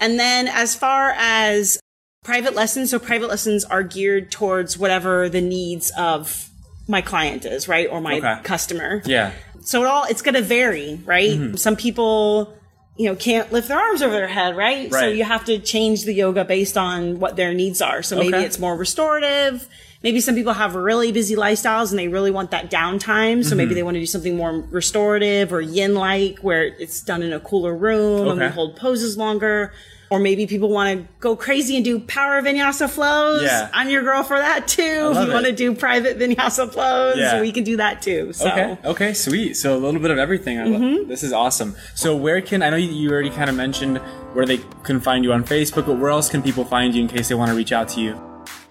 And 0.00 0.18
then 0.18 0.48
as 0.48 0.74
far 0.74 1.10
as 1.18 1.78
private 2.24 2.54
lessons, 2.54 2.90
so 2.90 2.98
private 2.98 3.28
lessons 3.28 3.64
are 3.64 3.82
geared 3.84 4.30
towards 4.32 4.76
whatever 4.76 5.28
the 5.28 5.40
needs 5.40 5.92
of 5.96 6.50
my 6.88 7.00
client 7.00 7.44
is, 7.44 7.68
right? 7.68 7.88
Or 7.88 8.00
my 8.00 8.14
Okay. 8.16 8.36
customer. 8.42 9.02
yeah. 9.06 9.30
So 9.62 9.82
it 9.82 9.86
all, 9.86 10.04
it's 10.04 10.20
going 10.20 10.34
to 10.34 10.42
vary, 10.42 11.00
right? 11.06 11.30
Mm-hmm. 11.30 11.56
Some 11.56 11.76
people, 11.76 12.52
you 12.98 13.06
know, 13.06 13.16
can't 13.16 13.50
lift 13.50 13.68
their 13.68 13.78
arms 13.78 14.02
over 14.02 14.12
their 14.12 14.28
head, 14.28 14.56
right? 14.56 14.90
right? 14.90 15.00
So 15.00 15.06
you 15.08 15.24
have 15.24 15.44
to 15.46 15.58
change 15.58 16.04
the 16.04 16.12
yoga 16.12 16.44
based 16.44 16.76
on 16.76 17.18
what 17.18 17.36
their 17.36 17.54
needs 17.54 17.80
are. 17.80 18.02
So 18.02 18.14
maybe 18.16 18.34
Okay. 18.34 18.44
it's 18.44 18.58
more 18.58 18.76
restorative. 18.76 19.66
Maybe 20.02 20.20
some 20.20 20.34
people 20.34 20.52
have 20.52 20.74
really 20.74 21.12
busy 21.12 21.34
lifestyles 21.34 21.88
and 21.90 21.98
they 21.98 22.08
really 22.08 22.30
want 22.30 22.50
that 22.50 22.70
downtime. 22.70 23.42
So 23.42 23.48
Mm-hmm. 23.50 23.56
maybe 23.56 23.74
they 23.74 23.82
want 23.82 23.94
to 23.94 24.00
do 24.00 24.06
something 24.06 24.36
more 24.36 24.60
restorative 24.70 25.50
or 25.50 25.62
yin 25.62 25.94
like 25.94 26.40
where 26.40 26.64
it's 26.64 27.00
done 27.00 27.22
in 27.22 27.32
a 27.32 27.40
cooler 27.40 27.74
room 27.74 28.28
and 28.28 28.38
we 28.40 28.46
hold 28.48 28.76
poses 28.76 29.16
longer. 29.16 29.72
Or 30.10 30.18
maybe 30.18 30.46
people 30.46 30.68
want 30.68 30.98
to 31.00 31.08
go 31.20 31.34
crazy 31.34 31.76
and 31.76 31.84
do 31.84 31.98
power 31.98 32.40
vinyasa 32.42 32.88
flows. 32.90 33.42
Yeah. 33.42 33.68
I'm 33.72 33.88
your 33.88 34.02
girl 34.02 34.22
for 34.22 34.36
that 34.38 34.68
too. 34.68 34.82
If 35.12 35.26
you 35.26 35.32
want 35.32 35.46
to 35.46 35.52
do 35.52 35.74
private 35.74 36.18
vinyasa 36.18 36.70
flows, 36.72 37.16
Yeah. 37.16 37.40
we 37.40 37.50
can 37.52 37.64
do 37.64 37.76
that 37.78 38.02
too. 38.02 38.32
So 38.32 38.48
Okay. 38.50 38.78
Okay. 38.84 39.12
Sweet. 39.14 39.54
So 39.54 39.76
a 39.76 39.80
little 39.80 40.00
bit 40.00 40.10
of 40.10 40.18
everything. 40.18 40.58
I 40.60 40.66
Mm-hmm. 40.66 41.08
this 41.08 41.22
is 41.22 41.32
awesome. 41.32 41.74
So 41.94 42.14
where 42.16 42.40
can 42.40 42.62
I 42.62 42.70
know 42.70 42.76
you, 42.76 42.90
you 42.90 43.10
already 43.10 43.30
kind 43.30 43.48
of 43.50 43.56
mentioned 43.56 43.98
where 44.34 44.46
they 44.46 44.60
can 44.82 45.00
find 45.00 45.24
you 45.24 45.32
on 45.32 45.44
Facebook, 45.44 45.86
but 45.86 45.98
where 45.98 46.10
else 46.10 46.28
can 46.28 46.42
people 46.42 46.64
find 46.64 46.94
you 46.94 47.00
in 47.02 47.08
case 47.08 47.28
they 47.28 47.34
want 47.34 47.50
to 47.50 47.56
reach 47.56 47.72
out 47.72 47.88
to 47.90 48.00
you? 48.00 48.20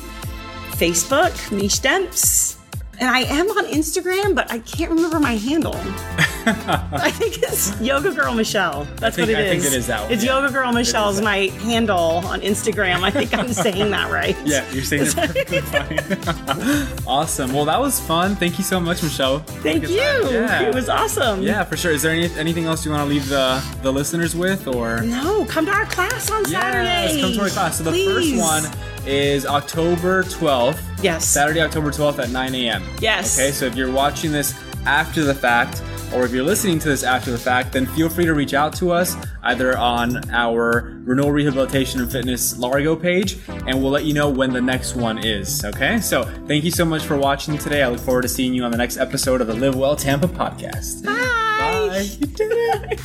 Facebook, 0.77 1.53
Mish 1.53 1.81
Demps. 1.81 2.60
And 3.01 3.09
I 3.09 3.21
am 3.21 3.49
on 3.49 3.65
Instagram, 3.67 4.35
but 4.35 4.53
I 4.53 4.59
can't 4.59 4.91
remember 4.91 5.19
my 5.21 5.37
handle. 5.37 5.75
I 6.47 7.11
think 7.11 7.39
it's 7.43 7.79
Yoga 7.81 8.13
Girl 8.13 8.35
Michelle. 8.35 8.85
That's 8.97 9.17
think- 9.17 9.29
what 9.29 9.39
it 9.39 9.39
I 9.39 9.43
is. 9.53 9.63
think 9.63 9.75
it 9.75 9.77
is 9.79 9.87
that 9.87 10.03
one, 10.03 10.13
It's 10.13 10.23
yeah. 10.23 10.39
Yoga 10.39 10.53
Girl 10.53 10.71
Michelle's 10.73 11.21
my 11.23 11.37
handle 11.63 11.99
on 12.27 12.41
Instagram. 12.43 13.03
I 13.03 13.11
think 13.11 13.33
I'm 13.33 13.53
saying 13.55 13.91
that 13.91 14.11
right. 14.11 14.37
Yeah, 14.45 14.71
you're 14.73 14.85
saying 14.85 15.05
it 15.07 15.15
perfectly 15.17 15.61
fine. 15.61 16.89
awesome. 17.07 17.53
Well, 17.55 17.65
that 17.67 17.81
was 17.81 18.01
fun. 18.01 18.37
Thank 18.37 18.59
you 18.59 18.65
so 18.65 18.79
much, 18.81 19.03
Michelle. 19.03 19.39
Thank 19.41 19.89
you. 19.89 19.97
Yeah. 19.97 20.63
It 20.69 20.75
was 20.75 20.89
awesome. 20.91 21.43
Yeah, 21.43 21.65
for 21.65 21.77
sure. 21.79 21.93
Is 21.93 22.03
there 22.03 22.13
any, 22.13 22.31
anything 22.35 22.65
else 22.67 22.85
you 22.85 22.91
want 22.91 23.03
to 23.03 23.09
leave 23.09 23.29
the, 23.29 23.63
the 23.83 23.93
listeners 23.93 24.35
with, 24.37 24.67
or? 24.67 25.01
No, 25.03 25.45
come 25.47 25.65
to 25.67 25.73
our 25.73 25.87
class 25.87 26.31
on 26.31 26.45
Saturday. 26.45 26.85
Yes, 27.17 27.21
come 27.23 27.33
to 27.33 27.41
our 27.43 27.49
class. 27.49 27.79
So 27.79 27.85
the 27.85 27.91
Please. 27.93 28.39
first 28.39 28.67
one 28.75 29.07
is 29.07 29.47
October 29.47 30.23
12th. 30.25 30.81
Yes. 31.03 31.27
Saturday, 31.27 31.61
October 31.61 31.91
12th 31.91 32.19
at 32.19 32.31
9 32.31 32.55
a.m. 32.55 32.83
Yes. 33.01 33.39
Okay, 33.39 33.51
so 33.51 33.67
if 33.67 33.75
you're 33.75 33.93
watching 33.93 34.33
this 34.33 34.55
after 34.87 35.25
the 35.25 35.35
fact, 35.35 35.83
or 36.15 36.25
if 36.25 36.33
you're 36.33 36.45
listening 36.45 36.79
to 36.81 36.89
this 36.89 37.05
after 37.05 37.31
the 37.31 37.39
fact, 37.39 37.73
then 37.73 37.87
feel 37.87 38.09
free 38.09 38.25
to 38.25 38.35
reach 38.35 38.53
out 38.55 38.75
to 38.77 38.91
us 38.91 39.17
either 39.45 39.77
on 39.79 40.29
our 40.31 40.97
Renewal 41.05 41.31
Rehabilitation 41.33 42.01
and 42.01 42.11
Fitness 42.11 42.59
Largo 42.59 42.97
page, 42.97 43.39
and 43.67 43.81
we'll 43.81 43.93
let 43.93 44.05
you 44.05 44.13
know 44.13 44.29
when 44.29 44.53
the 44.53 44.61
next 44.61 44.97
one 44.97 45.19
is. 45.19 45.65
Okay, 45.65 46.01
so 46.01 46.25
thank 46.47 46.65
you 46.65 46.71
so 46.71 46.85
much 46.85 47.05
for 47.05 47.17
watching 47.17 47.57
today. 47.59 47.83
I 47.83 47.89
look 47.89 48.01
forward 48.01 48.23
to 48.23 48.29
seeing 48.29 48.53
you 48.55 48.65
on 48.65 48.71
the 48.73 48.77
next 48.79 48.97
episode 48.97 49.41
of 49.41 49.47
the 49.47 49.55
Live 49.55 49.77
Well 49.77 49.97
Tampa 49.97 50.27
podcast. 50.29 51.05
Bye. 51.05 51.13
Bye. 51.61 52.01
You 52.19 52.27
did 52.27 52.51
it. 52.53 53.01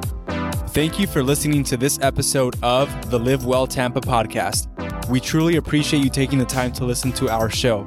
Thank 0.70 1.00
you 1.00 1.06
for 1.08 1.22
listening 1.22 1.64
to 1.64 1.76
this 1.76 1.98
episode 2.00 2.54
of 2.62 3.10
the 3.10 3.18
Live 3.18 3.44
Well 3.44 3.66
Tampa 3.66 4.00
podcast. 4.00 4.68
We 5.10 5.18
truly 5.18 5.56
appreciate 5.56 6.04
you 6.04 6.08
taking 6.08 6.38
the 6.38 6.44
time 6.44 6.70
to 6.74 6.84
listen 6.84 7.10
to 7.14 7.28
our 7.28 7.50
show. 7.50 7.84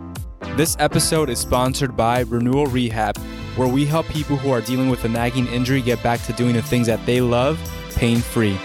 This 0.57 0.75
episode 0.77 1.29
is 1.29 1.39
sponsored 1.39 1.95
by 1.95 2.19
Renewal 2.19 2.65
Rehab, 2.65 3.17
where 3.55 3.69
we 3.69 3.85
help 3.85 4.07
people 4.07 4.35
who 4.35 4.51
are 4.51 4.59
dealing 4.59 4.89
with 4.89 5.05
a 5.05 5.07
nagging 5.07 5.47
injury 5.47 5.81
get 5.81 6.03
back 6.03 6.21
to 6.23 6.33
doing 6.33 6.51
the 6.51 6.61
things 6.61 6.85
that 6.87 7.05
they 7.05 7.21
love 7.21 7.57
pain 7.95 8.19
free. 8.19 8.59